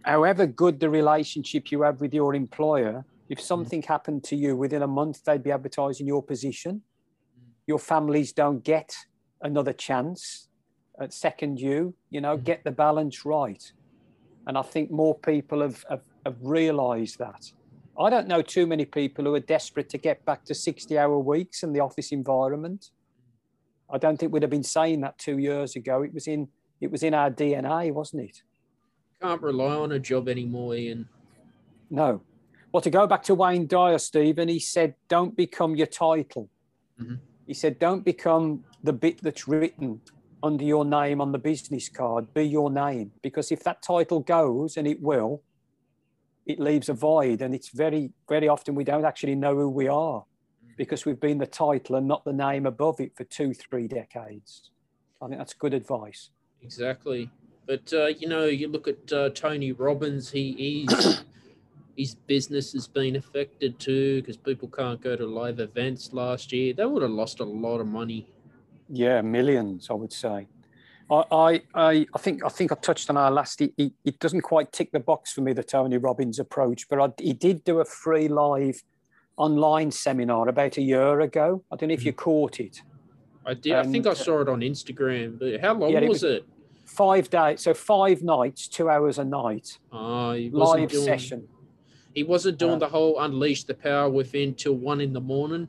however 0.04 0.48
good 0.48 0.80
the 0.80 0.90
relationship 0.90 1.70
you 1.70 1.82
have 1.82 2.00
with 2.00 2.14
your 2.14 2.34
employer, 2.34 3.04
if 3.28 3.40
mm. 3.40 3.42
something 3.42 3.82
mm. 3.82 3.86
happened 3.86 4.24
to 4.26 4.38
you 4.38 4.56
within 4.56 4.84
a 4.84 4.88
month, 4.88 5.26
they'd 5.26 5.44
be 5.44 5.52
advertising 5.52 6.08
your 6.08 6.24
position. 6.24 6.82
Your 7.68 7.80
families 7.80 8.34
don't 8.34 8.64
get 8.64 8.96
another 9.42 9.74
chance 9.74 10.50
at 11.00 11.14
second 11.14 11.60
you, 11.60 11.94
you 12.10 12.22
know, 12.22 12.38
mm. 12.38 12.44
get 12.44 12.64
the 12.64 12.72
balance 12.72 13.26
right. 13.26 13.72
And 14.48 14.58
I 14.58 14.62
think 14.62 14.92
more 14.92 15.18
people 15.18 15.62
have, 15.62 15.84
have, 15.90 16.04
have 16.26 16.36
realized 16.42 17.20
that. 17.20 17.52
I 18.00 18.10
don't 18.10 18.28
know 18.28 18.42
too 18.42 18.66
many 18.66 18.86
people 18.86 19.26
who 19.26 19.36
are 19.36 19.40
desperate 19.40 19.90
to 19.90 19.98
get 19.98 20.26
back 20.26 20.44
to 20.46 20.56
60 20.56 20.98
hour 20.98 21.18
weeks 21.20 21.64
in 21.64 21.74
the 21.74 21.80
office 21.80 22.12
environment. 22.12 22.90
I 23.92 23.98
don't 23.98 24.18
think 24.18 24.34
we'd 24.34 24.42
have 24.42 24.50
been 24.50 24.64
saying 24.64 25.02
that 25.02 25.18
two 25.20 25.38
years 25.38 25.76
ago. 25.76 26.02
It 26.02 26.14
was 26.14 26.28
in 26.28 26.48
it 26.82 26.92
was 26.92 27.04
in 27.04 27.14
our 27.14 27.30
DNA, 27.30 27.94
wasn't 27.94 28.24
it? 28.24 28.42
Can't 29.22 29.42
rely 29.42 29.76
on 29.76 29.94
a 29.94 30.00
job 30.00 30.28
anymore, 30.28 30.76
Ian. 30.76 31.08
No. 31.90 32.22
Well, 32.74 32.82
to 32.82 32.90
go 32.90 33.08
back 33.08 33.24
to 33.24 33.36
Wayne 33.36 33.68
Dyer, 33.68 34.00
Stephen, 34.00 34.50
he 34.50 34.60
said, 34.60 34.96
"Don't 35.08 35.38
become 35.38 35.76
your 35.76 35.88
title." 35.88 36.50
Mm-hmm. 37.00 37.16
He 37.48 37.54
said, 37.54 37.80
"Don't 37.80 38.06
become 38.06 38.64
the 38.84 38.94
bit 38.94 39.22
that's 39.22 39.48
written 39.48 40.02
under 40.42 40.64
your 40.64 40.86
name 40.86 41.22
on 41.22 41.32
the 41.32 41.38
business 41.40 41.90
card. 41.90 42.34
Be 42.34 42.44
your 42.44 42.70
name, 42.70 43.12
because 43.22 43.52
if 43.52 43.64
that 43.64 43.82
title 43.82 44.20
goes, 44.20 44.78
and 44.78 44.88
it 44.88 45.02
will, 45.02 45.42
it 46.46 46.60
leaves 46.60 46.90
a 46.90 46.94
void, 46.94 47.42
and 47.42 47.56
it's 47.56 47.70
very, 47.70 48.12
very 48.28 48.48
often 48.48 48.76
we 48.76 48.84
don't 48.84 49.06
actually 49.06 49.36
know 49.36 49.56
who 49.56 49.70
we 49.70 49.88
are." 49.88 50.26
because 50.78 51.06
we've 51.06 51.20
been 51.20 51.38
the 51.38 51.48
title 51.48 51.96
and 51.96 52.08
not 52.08 52.24
the 52.26 52.34
name 52.34 52.66
above 52.66 53.00
it 53.00 53.16
for 53.16 53.24
two, 53.26 53.54
three 53.54 53.88
decades. 53.88 54.70
I 55.22 55.28
think 55.28 55.38
that's 55.38 55.54
good 55.54 55.74
advice. 55.74 56.32
Exactly. 56.62 57.30
But, 57.66 57.94
uh, 57.94 58.08
you 58.08 58.28
know, 58.28 58.46
you 58.46 58.68
look 58.68 58.88
at 58.88 59.12
uh, 59.14 59.30
Tony 59.30 59.72
Robbins, 59.72 60.32
he 60.32 60.86
is. 60.90 61.24
His 61.98 62.16
business 62.16 62.74
has 62.74 62.88
been 62.88 63.16
affected 63.16 63.80
too 63.80 64.22
because 64.22 64.38
people 64.38 64.68
can't 64.68 65.02
go 65.02 65.16
to 65.16 65.26
live 65.26 65.60
events 65.60 66.14
last 66.14 66.52
year. 66.52 66.74
They 66.74 66.86
would 66.86 67.02
have 67.02 67.12
lost 67.12 67.40
a 67.40 67.44
lot 67.46 67.80
of 67.80 67.88
money. 67.88 68.28
Yeah, 68.90 69.22
millions, 69.22 69.88
I 69.90 69.94
would 69.94 70.14
say. 70.14 70.48
I, 71.12 71.62
I, 71.76 72.08
I 72.14 72.18
think 72.18 72.44
I 72.44 72.50
think 72.50 72.72
I 72.72 72.76
touched 72.76 73.10
on 73.10 73.18
our 73.18 73.30
last. 73.30 73.60
He, 73.60 73.94
it 74.04 74.20
doesn't 74.20 74.42
quite 74.42 74.72
tick 74.72 74.92
the 74.92 75.00
box 75.00 75.34
for 75.34 75.42
me, 75.42 75.54
the 75.54 75.64
Tony 75.64 75.98
Robbins 75.98 76.40
approach, 76.40 76.88
but 76.90 77.00
I, 77.00 77.10
he 77.22 77.34
did 77.34 77.64
do 77.64 77.80
a 77.80 77.86
free 77.86 78.28
live 78.28 78.82
online 79.38 79.92
seminar 79.92 80.48
about 80.48 80.78
a 80.78 80.82
year 80.82 81.20
ago. 81.22 81.64
I 81.72 81.76
don't 81.76 81.90
know 81.90 81.94
if 81.94 82.06
you 82.06 82.14
mm-hmm. 82.14 82.24
caught 82.24 82.60
it. 82.60 82.82
I 83.46 83.54
did. 83.54 83.74
I 83.74 83.84
think 83.84 84.08
I 84.08 84.14
saw 84.14 84.42
it 84.42 84.50
on 84.50 84.62
Instagram. 84.62 85.38
But 85.38 85.60
how 85.60 85.74
long 85.74 85.92
yeah, 85.92 86.02
was, 86.02 86.24
it? 86.24 86.46
Five 86.86 87.30
days. 87.30 87.62
So 87.62 87.74
five 87.74 88.24
nights, 88.24 88.68
two 88.68 88.90
hours 88.90 89.20
a 89.20 89.26
night. 89.26 89.80
Oh, 89.92 90.38
live 90.52 90.90
doing, 90.90 91.04
session. 91.04 91.48
He 92.14 92.24
wasn't 92.24 92.60
doing 92.60 92.76
uh, 92.76 92.80
the 92.80 92.90
whole 92.90 93.20
unleash 93.20 93.64
the 93.64 93.74
power 93.74 94.10
within 94.10 94.54
till 94.54 94.74
one 94.74 95.02
in 95.02 95.14
the 95.14 95.22
morning. 95.22 95.68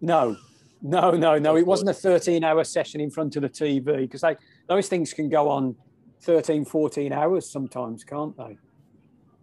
No, 0.00 0.36
no, 0.82 1.12
no, 1.12 1.38
no. 1.38 1.56
It 1.56 1.66
wasn't 1.66 1.90
a 1.90 1.94
13 1.94 2.42
hour 2.42 2.64
session 2.64 3.00
in 3.00 3.10
front 3.10 3.36
of 3.36 3.42
the 3.42 3.48
TV 3.48 3.98
because 3.98 4.22
they 4.22 4.36
those 4.68 4.88
things 4.88 5.12
can 5.12 5.28
go 5.28 5.48
on 5.48 5.76
13, 6.22 6.64
14 6.64 7.12
hours 7.12 7.50
sometimes, 7.50 8.02
can't 8.04 8.36
they? 8.36 8.58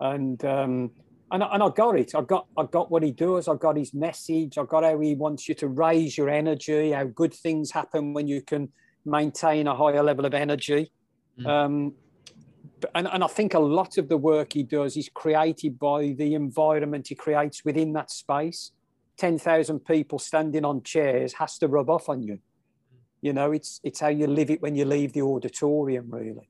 And 0.01 0.43
um, 0.43 0.91
and, 1.31 1.43
and 1.43 1.63
I 1.63 1.69
got 1.69 1.97
it. 1.97 2.13
I 2.15 2.21
got 2.21 2.47
I 2.57 2.63
got 2.63 2.91
what 2.91 3.03
he 3.03 3.11
does. 3.11 3.47
I 3.47 3.55
got 3.55 3.77
his 3.77 3.93
message. 3.93 4.57
I 4.57 4.63
got 4.63 4.83
how 4.83 4.99
he 4.99 5.15
wants 5.15 5.47
you 5.47 5.55
to 5.55 5.67
raise 5.67 6.17
your 6.17 6.29
energy. 6.29 6.91
How 6.91 7.05
good 7.05 7.33
things 7.33 7.71
happen 7.71 8.13
when 8.13 8.27
you 8.27 8.41
can 8.41 8.71
maintain 9.05 9.67
a 9.67 9.75
higher 9.75 10.03
level 10.03 10.25
of 10.25 10.33
energy. 10.33 10.91
Mm. 11.39 11.47
Um, 11.47 11.93
and, 12.95 13.07
and 13.11 13.23
I 13.23 13.27
think 13.27 13.53
a 13.53 13.59
lot 13.59 13.97
of 13.97 14.09
the 14.09 14.17
work 14.17 14.53
he 14.53 14.63
does 14.63 14.97
is 14.97 15.09
created 15.13 15.79
by 15.79 16.15
the 16.17 16.33
environment 16.33 17.07
he 17.07 17.15
creates 17.15 17.65
within 17.65 17.93
that 17.93 18.11
space. 18.11 18.71
Ten 19.17 19.37
thousand 19.37 19.85
people 19.85 20.19
standing 20.19 20.65
on 20.65 20.83
chairs 20.83 21.33
has 21.33 21.57
to 21.59 21.67
rub 21.67 21.89
off 21.89 22.09
on 22.09 22.23
you. 22.23 22.39
You 23.21 23.33
know, 23.33 23.51
it's 23.51 23.81
it's 23.83 23.99
how 23.99 24.07
you 24.07 24.27
live 24.27 24.49
it 24.49 24.61
when 24.61 24.75
you 24.75 24.85
leave 24.85 25.13
the 25.13 25.21
auditorium, 25.21 26.09
really. 26.09 26.49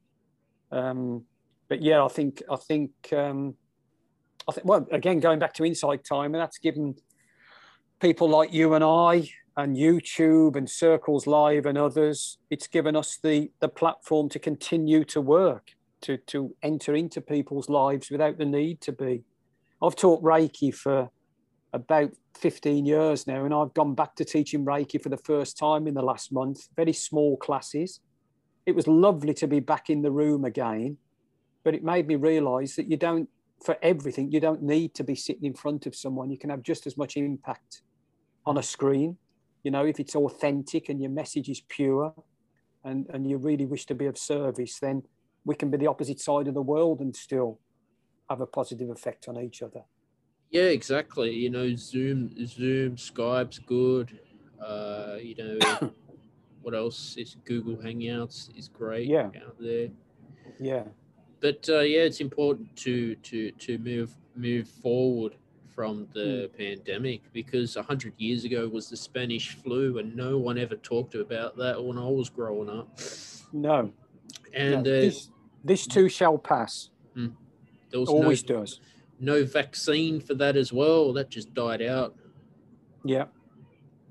Um, 0.71 1.25
but 1.67 1.81
yeah, 1.81 2.03
I 2.03 2.09
think 2.09 2.43
I 2.51 2.55
think. 2.55 2.91
Um, 3.13 3.55
I 4.47 4.51
think, 4.51 4.65
well, 4.65 4.87
again, 4.91 5.19
going 5.19 5.37
back 5.37 5.53
to 5.55 5.63
Insight 5.63 6.03
Time, 6.03 6.33
and 6.33 6.41
that's 6.41 6.57
given 6.57 6.95
people 7.99 8.27
like 8.27 8.51
you 8.51 8.73
and 8.73 8.83
I 8.83 9.29
and 9.55 9.77
YouTube 9.77 10.55
and 10.55 10.67
Circles 10.67 11.27
Live 11.27 11.67
and 11.67 11.77
others, 11.77 12.39
it's 12.49 12.65
given 12.65 12.95
us 12.95 13.19
the, 13.21 13.51
the 13.59 13.69
platform 13.69 14.27
to 14.29 14.39
continue 14.39 15.03
to 15.03 15.21
work, 15.21 15.75
to, 16.01 16.17
to 16.17 16.55
enter 16.63 16.95
into 16.95 17.21
people's 17.21 17.69
lives 17.69 18.09
without 18.09 18.37
the 18.37 18.45
need 18.45 18.81
to 18.81 18.91
be. 18.91 19.23
I've 19.81 19.95
taught 19.95 20.23
Reiki 20.23 20.73
for 20.73 21.09
about 21.73 22.11
15 22.37 22.85
years 22.85 23.27
now, 23.27 23.45
and 23.45 23.53
I've 23.53 23.73
gone 23.73 23.95
back 23.95 24.15
to 24.15 24.25
teaching 24.25 24.65
Reiki 24.65 25.01
for 25.01 25.09
the 25.09 25.17
first 25.17 25.57
time 25.57 25.87
in 25.87 25.93
the 25.93 26.01
last 26.01 26.31
month, 26.31 26.67
very 26.75 26.93
small 26.93 27.37
classes. 27.37 27.99
It 28.65 28.75
was 28.75 28.87
lovely 28.87 29.33
to 29.35 29.47
be 29.47 29.59
back 29.59 29.89
in 29.89 30.01
the 30.01 30.11
room 30.11 30.45
again 30.45 30.97
but 31.63 31.75
it 31.75 31.83
made 31.83 32.07
me 32.07 32.15
realize 32.15 32.75
that 32.75 32.89
you 32.89 32.97
don't, 32.97 33.29
for 33.63 33.77
everything, 33.81 34.31
you 34.31 34.39
don't 34.39 34.63
need 34.63 34.93
to 34.95 35.03
be 35.03 35.15
sitting 35.15 35.45
in 35.45 35.53
front 35.53 35.85
of 35.85 35.95
someone. 35.95 36.29
You 36.29 36.37
can 36.37 36.49
have 36.49 36.63
just 36.63 36.87
as 36.87 36.97
much 36.97 37.17
impact 37.17 37.81
on 38.45 38.57
a 38.57 38.63
screen. 38.63 39.17
You 39.63 39.71
know, 39.71 39.85
if 39.85 39.99
it's 39.99 40.15
authentic 40.15 40.89
and 40.89 41.01
your 41.01 41.11
message 41.11 41.49
is 41.49 41.61
pure 41.61 42.13
and, 42.83 43.05
and 43.09 43.29
you 43.29 43.37
really 43.37 43.65
wish 43.65 43.85
to 43.87 43.95
be 43.95 44.05
of 44.05 44.17
service, 44.17 44.79
then 44.79 45.03
we 45.45 45.55
can 45.55 45.69
be 45.69 45.77
the 45.77 45.87
opposite 45.87 46.19
side 46.19 46.47
of 46.47 46.53
the 46.53 46.61
world 46.61 46.99
and 46.99 47.15
still 47.15 47.59
have 48.29 48.41
a 48.41 48.45
positive 48.45 48.89
effect 48.89 49.27
on 49.27 49.37
each 49.37 49.61
other. 49.61 49.81
Yeah, 50.51 50.63
exactly. 50.63 51.31
You 51.31 51.49
know, 51.49 51.75
Zoom, 51.75 52.33
Zoom, 52.45 52.95
Skype's 52.95 53.59
good. 53.59 54.19
Uh, 54.61 55.17
you 55.21 55.35
know, 55.35 55.91
what 56.61 56.73
else 56.73 57.15
is 57.17 57.37
Google 57.45 57.75
Hangouts 57.75 58.55
is 58.57 58.67
great 58.67 59.07
yeah. 59.07 59.29
out 59.45 59.55
there. 59.59 59.89
Yeah. 60.59 60.83
But 61.39 61.67
uh, 61.69 61.79
yeah, 61.79 62.01
it's 62.01 62.19
important 62.19 62.75
to 62.77 63.15
to 63.15 63.51
to 63.51 63.77
move 63.77 64.15
move 64.35 64.67
forward 64.67 65.35
from 65.73 66.07
the 66.13 66.49
mm. 66.49 66.57
pandemic 66.57 67.21
because 67.31 67.77
a 67.77 67.83
hundred 67.83 68.13
years 68.17 68.43
ago 68.43 68.67
was 68.67 68.89
the 68.89 68.97
Spanish 68.97 69.55
flu, 69.55 69.99
and 69.99 70.15
no 70.15 70.37
one 70.37 70.57
ever 70.57 70.75
talked 70.75 71.15
about 71.15 71.55
that 71.57 71.81
when 71.81 71.97
I 71.97 72.07
was 72.07 72.29
growing 72.29 72.69
up. 72.69 72.99
No. 73.53 73.91
And 74.53 74.71
no. 74.71 74.79
Uh, 74.79 74.83
this, 74.83 75.29
this 75.63 75.87
too 75.87 76.09
shall 76.09 76.37
pass. 76.37 76.89
Mm, 77.15 77.33
Always 77.93 78.47
no, 78.47 78.59
does. 78.59 78.79
No 79.19 79.43
vaccine 79.43 80.21
for 80.21 80.33
that 80.35 80.55
as 80.55 80.71
well. 80.71 81.13
That 81.13 81.29
just 81.29 81.53
died 81.53 81.81
out. 81.81 82.15
Yeah. 83.03 83.25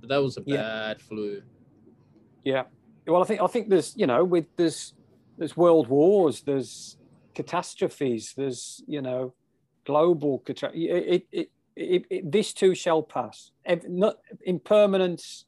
But 0.01 0.11
that 0.11 0.23
was 0.23 0.37
a 0.37 0.41
bad 0.41 0.99
yeah. 0.99 1.07
flu. 1.07 1.43
Yeah. 2.45 2.65
Well, 3.07 3.23
I 3.23 3.27
think 3.27 3.41
I 3.41 3.47
think 3.47 3.69
there's 3.69 3.97
you 3.97 4.07
know 4.07 4.25
with 4.25 4.47
there's 4.57 4.95
there's 5.39 5.57
world 5.57 5.89
wars, 5.89 6.43
there's 6.43 6.97
catastrophes, 7.35 8.35
there's 8.37 8.83
you 8.87 9.01
know 9.01 9.35
global 9.85 10.41
catastrophe. 10.41 10.91
It, 10.91 11.27
it, 11.33 11.51
it, 11.77 12.05
it, 12.11 12.33
this 12.33 12.53
too 12.53 12.75
shall 12.75 13.03
pass. 13.03 13.53
Not, 13.87 14.17
impermanence 14.45 15.45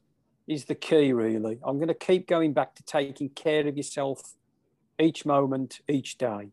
is 0.47 0.65
the 0.65 0.75
key, 0.75 1.13
really. 1.13 1.59
I'm 1.63 1.77
going 1.77 1.89
to 1.89 1.93
keep 1.93 2.27
going 2.27 2.53
back 2.53 2.73
to 2.75 2.83
taking 2.83 3.29
care 3.29 3.67
of 3.67 3.77
yourself 3.77 4.21
each 4.99 5.25
moment, 5.25 5.81
each 5.87 6.17
day. 6.17 6.51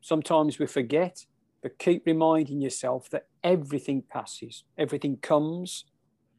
Sometimes 0.00 0.58
we 0.58 0.66
forget, 0.66 1.26
but 1.62 1.78
keep 1.78 2.04
reminding 2.06 2.60
yourself 2.60 3.10
that 3.10 3.26
everything 3.44 4.02
passes, 4.02 4.64
everything 4.78 5.18
comes, 5.18 5.84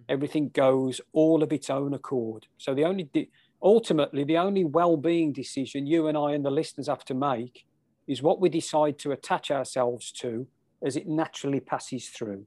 everything 0.09 0.49
goes 0.49 0.99
all 1.13 1.43
of 1.43 1.53
its 1.53 1.69
own 1.69 1.93
accord. 1.93 2.47
So 2.57 2.73
the 2.73 2.85
only 2.85 3.03
de- 3.03 3.29
ultimately 3.61 4.23
the 4.23 4.37
only 4.37 4.65
well-being 4.65 5.31
decision 5.31 5.85
you 5.85 6.07
and 6.07 6.17
I 6.17 6.31
and 6.31 6.43
the 6.43 6.49
listeners 6.49 6.87
have 6.87 7.05
to 7.05 7.13
make 7.13 7.65
is 8.07 8.23
what 8.23 8.41
we 8.41 8.49
decide 8.49 8.97
to 8.99 9.11
attach 9.11 9.51
ourselves 9.51 10.11
to 10.13 10.47
as 10.83 10.95
it 10.95 11.07
naturally 11.07 11.59
passes 11.59 12.09
through, 12.09 12.45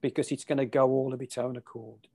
because 0.00 0.32
it's 0.32 0.44
going 0.44 0.58
to 0.58 0.64
go 0.64 0.88
all 0.88 1.12
of 1.12 1.20
its 1.20 1.36
own 1.36 1.56
accord. 1.56 2.08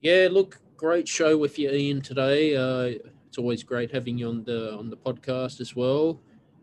Yeah, 0.00 0.28
look, 0.30 0.58
great 0.76 1.06
show 1.06 1.38
with 1.38 1.58
you, 1.58 1.70
Ian, 1.70 2.00
today. 2.02 2.56
Uh, 2.56 2.98
it's 3.30 3.38
always 3.38 3.62
great 3.62 3.92
having 3.92 4.18
you 4.18 4.28
on 4.28 4.42
the 4.42 4.74
on 4.74 4.90
the 4.90 4.96
podcast 4.96 5.60
as 5.60 5.76
well. 5.76 6.20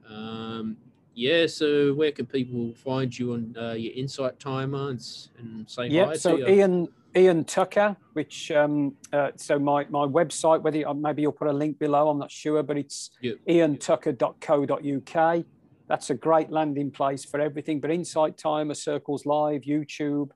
Um, 0.10 0.76
yeah, 1.16 1.48
so 1.48 1.94
where 1.94 2.12
can 2.12 2.26
people 2.26 2.74
find 2.74 3.18
you 3.18 3.34
on 3.36 3.56
uh, 3.58 3.72
your 3.72 3.94
Insight 3.94 4.38
Timer 4.38 4.90
and, 4.90 5.02
and 5.40 5.70
say 5.70 5.88
yeah, 5.88 6.08
hi? 6.08 6.18
so 6.18 6.38
Ian 6.38 6.90
Ian 7.16 7.46
Tucker, 7.46 7.96
which 8.14 8.52
um, 8.52 8.98
uh, 9.14 9.32
so 9.38 9.58
my 9.58 9.86
my 9.90 10.06
website, 10.06 10.62
whether 10.62 10.86
uh, 10.86 10.94
maybe 10.94 11.22
you'll 11.22 11.32
put 11.32 11.48
a 11.48 11.54
link 11.54 11.80
below, 11.80 12.10
I'm 12.10 12.20
not 12.20 12.32
sure, 12.32 12.62
but 12.64 12.78
it's 12.78 13.12
yep. 13.22 13.38
iantucker.co.uk. 13.48 15.46
That's 15.88 16.10
a 16.10 16.16
great 16.16 16.52
landing 16.52 16.92
place 16.92 17.24
for 17.24 17.40
everything. 17.40 17.80
But 17.80 17.92
Insight 17.92 18.38
Timer, 18.38 18.74
Circles 18.74 19.26
Live, 19.26 19.62
YouTube, 19.62 20.32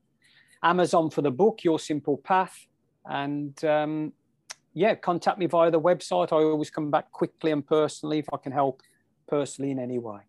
Amazon 0.62 1.10
for 1.10 1.20
the 1.20 1.30
book, 1.30 1.62
Your 1.62 1.78
Simple 1.78 2.16
Path, 2.16 2.66
and 3.04 3.62
um, 3.66 4.14
yeah, 4.74 4.94
contact 4.94 5.38
me 5.38 5.46
via 5.46 5.70
the 5.70 5.80
website. 5.80 6.32
I 6.32 6.36
always 6.36 6.70
come 6.70 6.90
back 6.90 7.10
quickly 7.12 7.50
and 7.50 7.66
personally 7.66 8.18
if 8.18 8.26
I 8.32 8.36
can 8.36 8.52
help 8.52 8.82
personally 9.28 9.70
in 9.70 9.78
any 9.78 9.98
way. 9.98 10.20